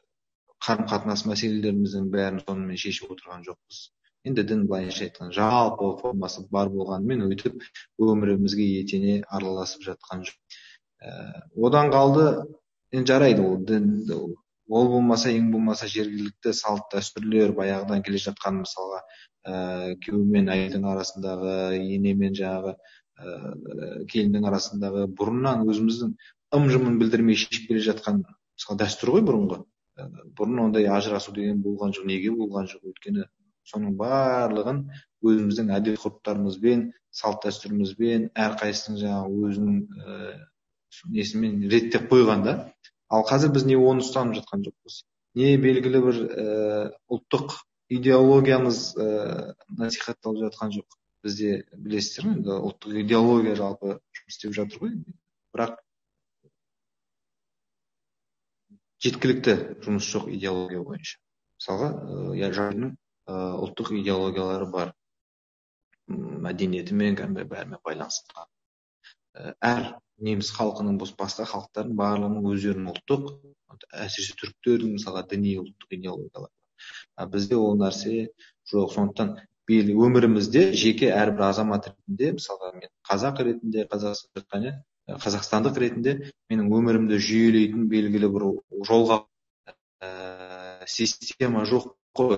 қарым 0.65 0.87
қатынас 0.89 1.25
мәселелеріміздің 1.29 2.07
бәрін 2.13 2.39
сонымен 2.45 2.79
шешіп 2.81 3.11
отырған 3.15 3.43
жоқпыз. 3.45 3.81
Енді 4.25 4.45
дін 4.49 4.63
былайша 4.69 5.05
айтқанда 5.05 5.35
жалпы 5.35 5.91
формасы 5.99 6.45
бар 6.55 6.71
болғанымен 6.73 7.27
өйтіп 7.27 7.59
өмірімізге 8.01 8.65
етене 8.79 9.19
араласып 9.27 9.83
жатқан 9.89 10.23
жоқ. 10.29 10.57
Ііі 11.05 11.67
одан 11.69 11.91
қалды 11.93 12.25
енді 12.95 13.11
жарайды 13.11 13.45
ол 13.45 13.59
дін 13.69 13.91
ол 14.15 14.33
болмаса 14.69 15.31
ең 15.33 15.51
болмаса 15.53 15.87
жергілікті 15.91 16.53
салт 16.57 16.87
дәстүрлер 16.93 17.53
баяғыдан 17.57 18.03
келе 18.05 18.21
жатқан 18.23 18.61
мысалға 18.63 19.01
ііі 19.45 19.97
күйеу 20.05 20.23
мен 20.25 20.49
әйелдің 20.53 20.87
арасындағы 20.93 21.55
ене 21.77 22.15
мен 22.17 22.33
жаңағы 22.39 22.73
ііі 22.75 24.07
келіннің 24.11 24.49
арасындағы 24.49 25.05
бұрыннан 25.19 25.63
өзіміздің 25.69 26.15
ым 26.57 26.67
жымын 26.73 26.99
білдірмей 27.01 27.37
шешіп 27.43 27.69
келе 27.69 27.83
жатқан 27.85 28.23
мысалы 28.25 28.79
дәстүр 28.81 29.13
ғой 29.15 29.25
бұрынғы. 29.29 29.61
Бұрын 30.35 30.65
ондай 30.65 30.89
ажырасу 30.91 31.31
деген 31.35 31.61
болған 31.63 31.93
жоқ 31.95 32.07
неге 32.09 32.33
болған 32.35 32.67
жоқ 32.71 32.89
өйткені 32.89 33.27
соның 33.69 33.95
барлығын 33.99 34.81
өзіміздің 35.25 35.71
әдет 35.77 36.01
ғұрыптарымызбен 36.01 36.89
салт 37.15 37.45
дәстүрімізбен 37.45 38.27
әрқайсысының 38.45 38.99
жаңағы 39.03 39.47
өзінің 39.49 39.77
ііі 40.01 41.13
несімен 41.15 41.63
реттеп 41.71 42.09
қойған 42.11 42.43
да. 42.45 42.55
Ал 43.09 43.25
қазір 43.27 43.53
біз 43.55 43.65
не 43.69 43.77
оны 43.77 44.03
ұстанып 44.05 44.39
жатқан 44.39 44.65
жоқпыз. 44.65 45.03
Не 45.35 45.55
белгілі 45.61 46.01
бір 46.05 46.19
ііі 46.25 46.91
ұлттық 47.11 47.57
идеологиямыз 47.95 48.81
ыыы 48.97 49.55
насихатталып 49.81 50.45
жатқан 50.47 50.73
жоқ. 50.75 50.97
Бізде 51.25 51.65
білесіздер 51.73 52.29
ғой 52.29 52.37
енді 52.37 52.59
ұлттық 52.69 52.99
идеология 53.03 53.55
жалпы 53.59 53.97
жұмыс 54.15 54.35
істеп 54.37 54.55
жатыр 54.57 54.83
ғой. 54.83 54.93
Бірақ 55.55 55.79
жеткілікті 59.05 59.57
жұмыс 59.85 60.09
жоқ 60.11 60.29
идеология 60.33 60.83
бойынша. 60.85 61.19
Мысалға 61.59 61.91
ыыы 62.33 62.93
ұлттық 63.25 63.91
идеологиялары 63.99 64.69
бар. 64.71 64.93
Мәдениетімен 66.07 67.15
кәдімгі 67.17 67.47
бәрімен 67.49 67.81
байланысқан. 67.85 68.45
Әр 69.65 69.95
неміс 70.23 70.51
халқының 70.55 70.99
басқа 71.01 71.45
халықтардың 71.51 71.97
барлығының 71.99 72.51
өздерінің 72.53 72.91
ұлттық 72.93 73.31
әсіресе 74.05 74.35
түріктердің 74.39 74.95
мысалға 74.95 75.25
діни 75.31 75.57
ұлттық 75.61 75.97
идеологиялары 75.97 76.53
а 77.15 77.25
бізде 77.27 77.57
ол 77.59 77.77
нәрсе 77.79 78.29
жоқ. 78.71 78.93
Сондықтан 78.95 79.35
өмірімізде 79.69 80.65
жеке 80.77 81.11
әрбір 81.15 81.47
азамат 81.49 81.89
ретінде 81.91 82.33
мысалға 82.39 82.71
мен 82.79 82.91
қазақ 83.09 83.41
ретінде 83.47 83.85
қазақстандық 85.25 85.79
ретінде 85.83 86.15
менің 86.51 86.69
өмірімді 86.79 87.19
жүйелейтін 87.29 87.87
белгілі 87.91 88.29
бір 88.35 88.47
жолға 88.89 89.23
ііі 90.05 90.87
система 90.87 91.65
жоқ 91.69 91.91
қой. 92.17 92.37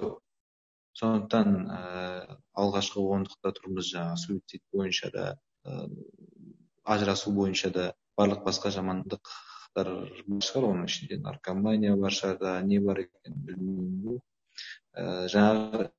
Сондықтан 0.97 1.57
ііі 1.67 2.37
алғашқы 2.57 3.03
ондықта 3.17 3.53
тұрмыз 3.59 3.91
жаңағы 3.93 4.23
суицид 4.23 4.63
бойынша 4.73 5.11
да 5.13 5.25
ыыы 5.67 5.89
ажырасу 6.93 7.33
бойынша 7.35 7.71
да 7.75 7.85
барлық 8.19 8.43
басқа 8.47 8.71
жамандықтар 8.75 9.27
бар 9.75 9.91
шығар. 10.47 10.69
Оның 10.71 10.87
ішінде 10.89 11.19
наркомания 11.23 11.95
бар 11.99 12.15
шығар 12.15 12.63
не 12.67 12.79
бар 12.83 13.03
екенін 13.05 13.43
білмеймін 13.49 14.21
ііі 14.97 15.27
жаңағы 15.33 15.89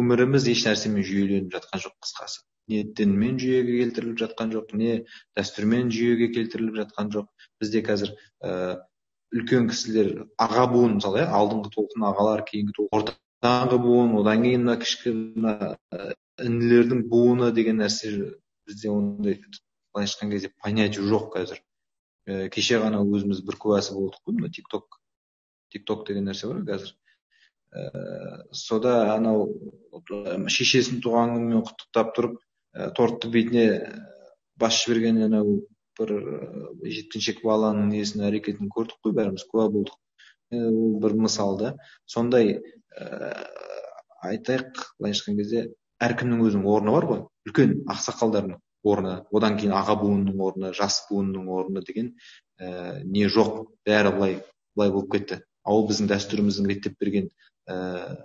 өміріміз 0.00 0.48
еш 0.50 0.64
нәрсемен 0.66 1.06
жүйеленіп 1.06 1.54
жатқан 1.54 1.84
жоқ 1.84 1.94
қысқасы. 2.02 2.42
Не 2.72 2.80
дінмен 2.98 3.36
жүйеге 3.38 3.76
келтіріліп 3.82 4.18
жатқан 4.24 4.54
жоқ 4.54 4.72
не 4.80 4.94
дәстүрмен 5.38 5.92
жүйеге 5.94 6.32
келтіріліп 6.34 6.80
жатқан 6.80 7.12
жоқ. 7.14 7.28
Бізде 7.60 7.84
қазір 7.86 8.14
ііі 8.42 8.80
үлкен 9.34 9.68
кісілер 9.70 10.10
аға 10.40 10.64
буын 10.72 10.96
мысалы 10.98 11.22
иә 11.22 11.28
алдыңғы 11.38 11.70
толқын 11.74 12.06
ағалар 12.10 12.44
кейінгі 12.48 12.74
толқын 12.78 13.14
ортаңғы 13.44 13.78
буын 13.82 14.14
одан 14.20 14.44
кейін 14.46 14.62
мына 14.66 14.76
кіші 14.82 15.12
мына 15.14 15.74
інілердің 16.44 17.02
буыны 17.10 17.50
деген 17.56 17.82
нәрсе 17.82 18.12
бізде 18.68 18.92
ондай 18.94 19.40
былайша 19.94 20.16
айтқан 20.16 20.30
кезде 20.34 20.50
понятие 20.62 21.04
жоқ 21.06 21.30
қазір. 21.34 21.60
Ііі 22.26 22.50
кеше 22.50 22.80
ғана 22.82 23.02
өзіміз 23.04 23.42
бір 23.46 23.58
куәсі 23.62 23.94
болдық 23.94 24.20
қой 24.26 24.38
мына 24.38 24.50
тик 24.50 24.68
ток 24.72 24.98
тик 25.70 25.84
ток 25.86 26.06
деген 26.08 26.26
нәрсе 26.28 26.50
бар 26.50 26.62
қазір. 26.66 26.94
Ііі 27.74 28.56
сода 28.58 28.94
анау 29.14 29.46
шешесінің 30.48 31.02
туған 31.04 31.36
күнімен 31.36 31.64
құттықтап 31.68 32.14
тұрып 32.16 32.40
і 32.40 32.88
тортты 32.98 33.30
бетіне 33.30 33.66
басып 34.58 34.94
жіберген 34.94 35.22
анау 35.28 35.60
бір 35.98 36.14
жеткіншек 36.82 37.44
баланың 37.46 37.92
несін 37.92 38.26
әрекетін 38.26 38.72
көрдік 38.74 38.98
қой 39.04 39.14
бәріміз 39.14 39.46
куә 39.50 39.68
болдық. 39.70 39.98
Ол 40.54 40.98
бір 41.02 41.14
мысал 41.18 41.58
да. 41.58 41.76
Сондай 42.06 42.56
ііі 42.56 43.32
айтайық 44.24 44.84
былайша 44.98 45.20
айтқан 45.20 45.38
кезде 45.38 45.64
әркімнің 46.02 46.44
өзінің 46.48 46.70
орны 46.70 46.94
бар 46.94 47.06
ғой 47.10 47.20
үлкен 47.48 47.74
ақсақалдардың 47.92 48.56
орны 48.84 49.14
одан 49.32 49.56
кейін 49.58 49.74
аға 49.76 49.96
буынның 50.02 50.40
орны 50.44 50.72
жас 50.76 51.00
буынның 51.10 51.48
орны 51.48 51.82
деген 51.86 52.12
ііі 52.60 53.04
не 53.16 53.26
жоқ 53.32 53.64
бәрі 53.86 54.12
былай 54.16 54.38
былай 54.76 54.92
болып 54.94 55.10
кетті. 55.14 55.40
Ал 55.64 55.80
ол 55.80 55.88
біздің 55.88 56.10
дәстүріміздің 56.12 56.70
реттеп 56.70 56.96
берген 57.00 57.30
ііі 57.30 58.16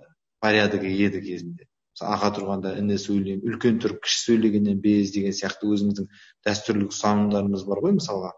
порядогі 0.43 0.91
еді 1.05 1.21
кезінде. 1.23 1.67
Аға 1.99 2.29
тұрғанда 2.37 2.77
іні 2.79 2.95
сөйлем 2.99 3.41
үлкен 3.43 3.79
тұрып 3.83 4.03
кіші 4.05 4.19
сөйлегеннен 4.29 4.77
без 4.79 5.11
деген 5.11 5.33
сияқты 5.35 5.67
өзіміздің 5.67 6.05
дәстүрлік 6.47 6.93
ұстанымдарымыз 6.93 7.65
бар 7.67 7.81
ғой 7.83 7.97
мысалға. 7.97 8.31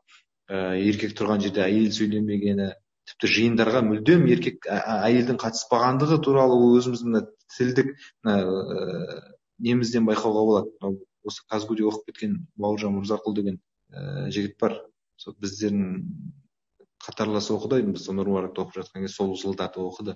Ііі 0.50 0.88
еркек 0.90 1.14
тұрған 1.18 1.44
жерде 1.46 1.62
әйел 1.68 1.92
сөйлемегені 1.94 2.72
тіпті 3.12 3.30
жиындарға 3.36 3.84
мүлдем 3.86 4.26
еркек 4.34 4.66
әйелдің 4.72 5.38
қатыспағандығы 5.42 6.18
туралы 6.26 6.58
өзіміздің 6.80 7.14
мына 7.14 7.24
тілдік 7.58 7.94
ііі 8.26 9.22
немізден 9.70 10.10
байқауға 10.10 10.46
болады. 10.50 10.98
Осы 11.28 11.44
казгуде 11.50 11.86
оқып 11.88 12.12
кеткен 12.12 12.38
бауыржан 12.58 12.96
мырзақұл 12.98 13.36
деген 13.38 13.60
ііі 13.92 14.32
жігіт 14.36 14.58
бар. 14.62 14.78
Сол 15.22 15.36
біздердің 15.38 16.06
қатарлас 17.06 17.50
оқыды 17.54 17.82
біз 17.92 18.08
нұр 18.10 18.32
оқып 18.50 18.78
жатқан 18.78 19.06
кезде 19.06 19.16
сол 19.16 19.36
жылдарда 19.38 19.84
оқыды. 19.84 20.16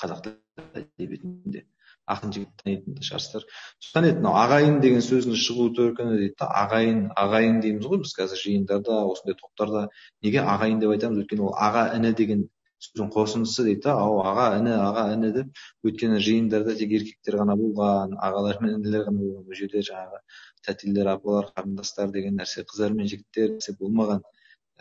Қазақ 0.00 0.32
әдебиетінде. 0.76 1.66
Ақын 2.10 2.32
жігіт 2.34 2.62
танитын 2.64 2.96
шығарсыздар. 3.06 3.44
Содан 3.78 4.08
еді 4.08 4.22
мынау 4.22 4.34
ағайын 4.40 4.80
деген 4.82 5.04
сөздің 5.06 5.38
шығу 5.38 5.68
төркіні 5.76 6.16
дейді 6.18 6.34
да 6.40 6.48
ағайын 6.64 7.04
ағайын 7.14 7.60
дейміз 7.62 7.86
ғой 7.86 8.02
біз 8.02 8.14
қазір 8.16 8.40
жиындарда 8.42 8.96
осындай 9.06 9.38
топтарда. 9.38 9.84
Неге 10.26 10.42
ағайын 10.42 10.82
деп 10.82 10.96
айтамыз? 10.96 11.22
Өйткені 11.22 11.46
ол 11.46 11.54
аға 11.54 11.84
іні 11.98 12.12
деген 12.18 12.48
сөздің 12.82 13.10
қосындысы 13.14 13.64
дейді 13.66 13.84
да 13.86 13.94
ау 14.02 14.18
аға 14.26 14.46
іні 14.58 14.72
аға 14.74 15.04
іні 15.14 15.30
деп 15.36 15.60
өйткені 15.86 16.18
жиындарда 16.26 16.74
тек 16.78 16.94
еркектер 16.98 17.38
ғана 17.40 17.54
болған 17.58 18.16
ағалар 18.18 18.58
мен 18.64 18.78
інілер 18.80 19.06
ғана 19.08 19.22
болған 19.22 19.44
бұл 19.46 19.58
жерде 19.58 19.82
жаңағы 19.86 20.20
тәтелер 20.66 21.10
апалар 21.14 21.50
қарындастар 21.56 22.10
деген 22.14 22.38
нәрсе 22.40 22.64
қыздар 22.66 22.96
мен 22.96 23.10
жігіттер 23.10 23.54
нәрсе 23.56 23.76
болмаған. 23.78 24.24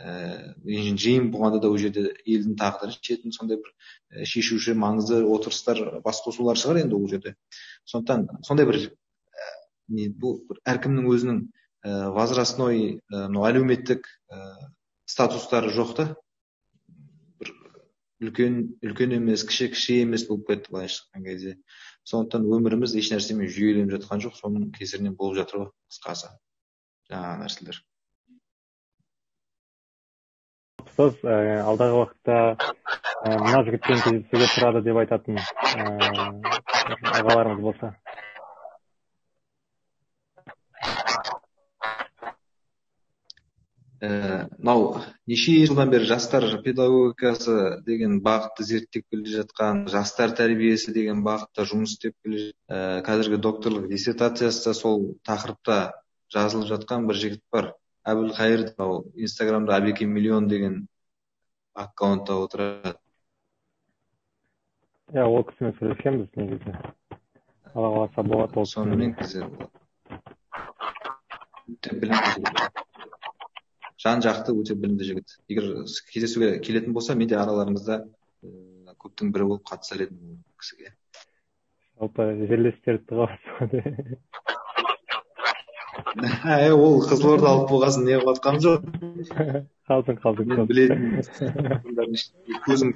Ііі 0.01 0.95
жиын 0.97 1.29
болғанда 1.33 1.59
да 1.61 1.69
ол 1.69 1.77
жерде 1.77 2.07
елдің 2.25 2.55
тағдырын 2.57 2.95
шешетін 2.95 3.35
сондай 3.35 3.59
бір 3.61 4.25
шешуші 4.25 4.73
маңызды 4.81 5.21
отырыстар 5.29 6.01
басқосулар 6.05 6.57
шығар 6.57 6.81
енді 6.81 6.97
ол 6.97 7.07
жерде. 7.11 7.35
Сондықтан 7.85 8.41
сондай 8.47 8.65
бір 8.65 8.79
не 9.93 10.09
бұл 10.09 10.39
әркімнің 10.65 11.11
өзінің 11.11 11.43
ііі 11.85 12.09
возрастной 12.17 12.81
мынау 13.13 13.45
әлеуметтік 13.51 14.09
ііі 14.09 14.71
статустары 15.11 15.69
жоқ 15.75 15.95
та. 15.99 16.07
бір 16.07 16.30
үлкен 18.21 18.57
үлкен 18.85 19.15
емес 19.17 19.43
кіші 19.49 19.71
кіші 19.73 19.95
емес 20.05 20.27
болып 20.29 20.47
кетті 20.51 20.73
былайша 20.73 21.01
айтқан 21.03 21.23
кезде. 21.25 21.55
Сондықтан 22.05 22.45
өміріміз 22.57 22.93
ешнәрсемен 23.01 23.49
жүйеленіп 23.49 23.95
жатқан 23.95 24.21
жоқ 24.25 24.37
соның 24.37 24.69
кесірінен 24.75 25.15
болып 25.17 25.39
жатыр 25.41 25.63
ғой 25.63 25.69
қысқасы. 25.89 26.29
Жаңағы 27.09 27.41
нәрселер. 27.43 27.81
Ұстаз 30.85 31.17
алдағы 31.23 31.97
уақытта 32.01 32.37
мына 33.41 33.63
жігітпен 33.67 34.01
кездесуге 34.05 34.47
тұрады 34.53 34.83
деп 34.85 35.01
айтатын 35.01 35.41
ағаларымыз 37.15 37.61
болса. 37.65 37.95
Мынау 44.01 45.01
неше 45.29 45.53
жылдан 45.69 45.91
бері 45.93 46.07
жастар 46.09 46.45
педагогикасы 46.65 47.81
деген 47.85 48.17
бағытты 48.25 48.65
зерттеп 48.65 49.05
келе 49.13 49.29
жатқан 49.29 49.83
жастар 49.93 50.33
тәрбиесі 50.37 50.93
деген 50.95 51.21
бағытта 51.25 51.67
жұмыс 51.69 51.93
істеп 51.93 52.15
келе 52.25 52.39
ііі 52.47 53.03
қазіргі 53.05 53.37
докторлық 53.45 53.85
диссертациясы 53.91 54.63
да 54.65 54.73
сол 54.73 55.05
тақырыпта 55.27 55.77
жазылып 56.33 56.71
жатқан 56.71 57.05
бір 57.07 57.19
жігіт 57.21 57.43
бар. 57.53 57.73
Әбілқайыр 58.01 58.71
мынау 58.71 59.03
инстаграмда 59.13 59.77
әбеке 59.77 60.07
миллион 60.09 60.47
деген 60.49 60.87
аккаунтта 61.77 62.39
отырады. 62.41 62.95
Иә 65.13 65.27
ол 65.27 65.45
кісімен 65.45 65.77
сөйлескенбіз 65.77 66.33
негізі. 66.41 66.73
Алла 67.75 67.91
қаласа 67.93 68.25
болады 68.25 68.57
ол 68.57 68.65
сонымен 68.65 69.13
жан 74.01 74.23
жақты 74.25 74.55
өте 74.57 74.75
білімді 74.75 75.07
жігіт. 75.07 75.37
Егер 75.51 75.85
кездесуге 76.11 76.59
келетін 76.65 76.93
болса 76.93 77.15
мен 77.15 77.29
де 77.29 77.37
араларыңызда 77.37 78.01
көптің 79.01 79.31
бірі 79.35 79.49
болып 79.51 79.67
қатысар 79.69 80.05
едім 80.07 80.17
ол 80.33 80.37
кісіге. 80.61 80.93
Жалпы 82.01 82.29
жерлестерді 82.49 83.05
тығасыз 83.11 83.59
ол 86.75 87.01
қызылорда 87.05 87.47
алып 87.51 87.69
болғасын 87.71 88.07
не 88.07 88.17
қылып 88.21 88.59
жоқ. 88.65 88.79
Қалдың 89.89 90.17
қалдың 90.23 90.45
мен 90.51 90.65
білетін 90.69 90.99
көзім 92.65 92.93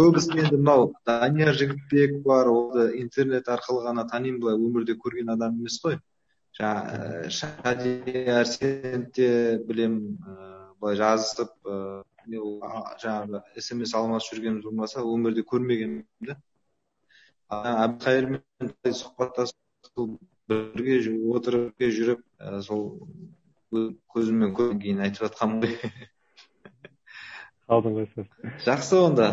көбісін 0.00 0.42
енді 0.44 0.58
мынау 0.60 0.90
данияр 1.08 1.56
жігітбек 1.56 2.18
бар 2.26 2.50
оны 2.52 2.88
интернет 3.00 3.48
арқылы 3.48 3.86
ғана 3.86 4.04
танимын 4.10 4.40
былай 4.42 4.58
өмірде 4.60 4.96
көрген 5.00 5.32
адам 5.32 5.60
емес 5.60 5.78
қой. 5.84 5.98
Жаңағы 6.56 7.94
де 9.16 9.30
білемін 9.68 10.16
ыыы 10.16 10.52
былай 10.80 10.96
жазысып 11.00 11.52
ыыы 11.68 12.02
жаңағы 13.02 13.42
смс 13.60 13.94
алмасып 13.94 14.36
жүргеніміз 14.36 14.64
болмаса 14.64 15.04
өмірде 15.04 15.44
көрмегенмін 15.46 16.06
да 16.30 16.38
әбілқайырмен 17.48 18.72
сұхбаттасып 18.88 20.16
бірге 20.50 20.98
отырып 21.36 21.86
жүріп 21.98 22.24
сол 22.66 22.82
көзіммен 23.70 24.54
көргеннен 24.56 24.82
кейін 24.82 25.04
айтып 25.06 25.26
жатқанмын 25.26 25.60
ғой. 25.66 25.76
Қалдың 27.70 27.96
ғой 27.98 28.26
жақсы 28.66 28.98
онда. 29.02 29.28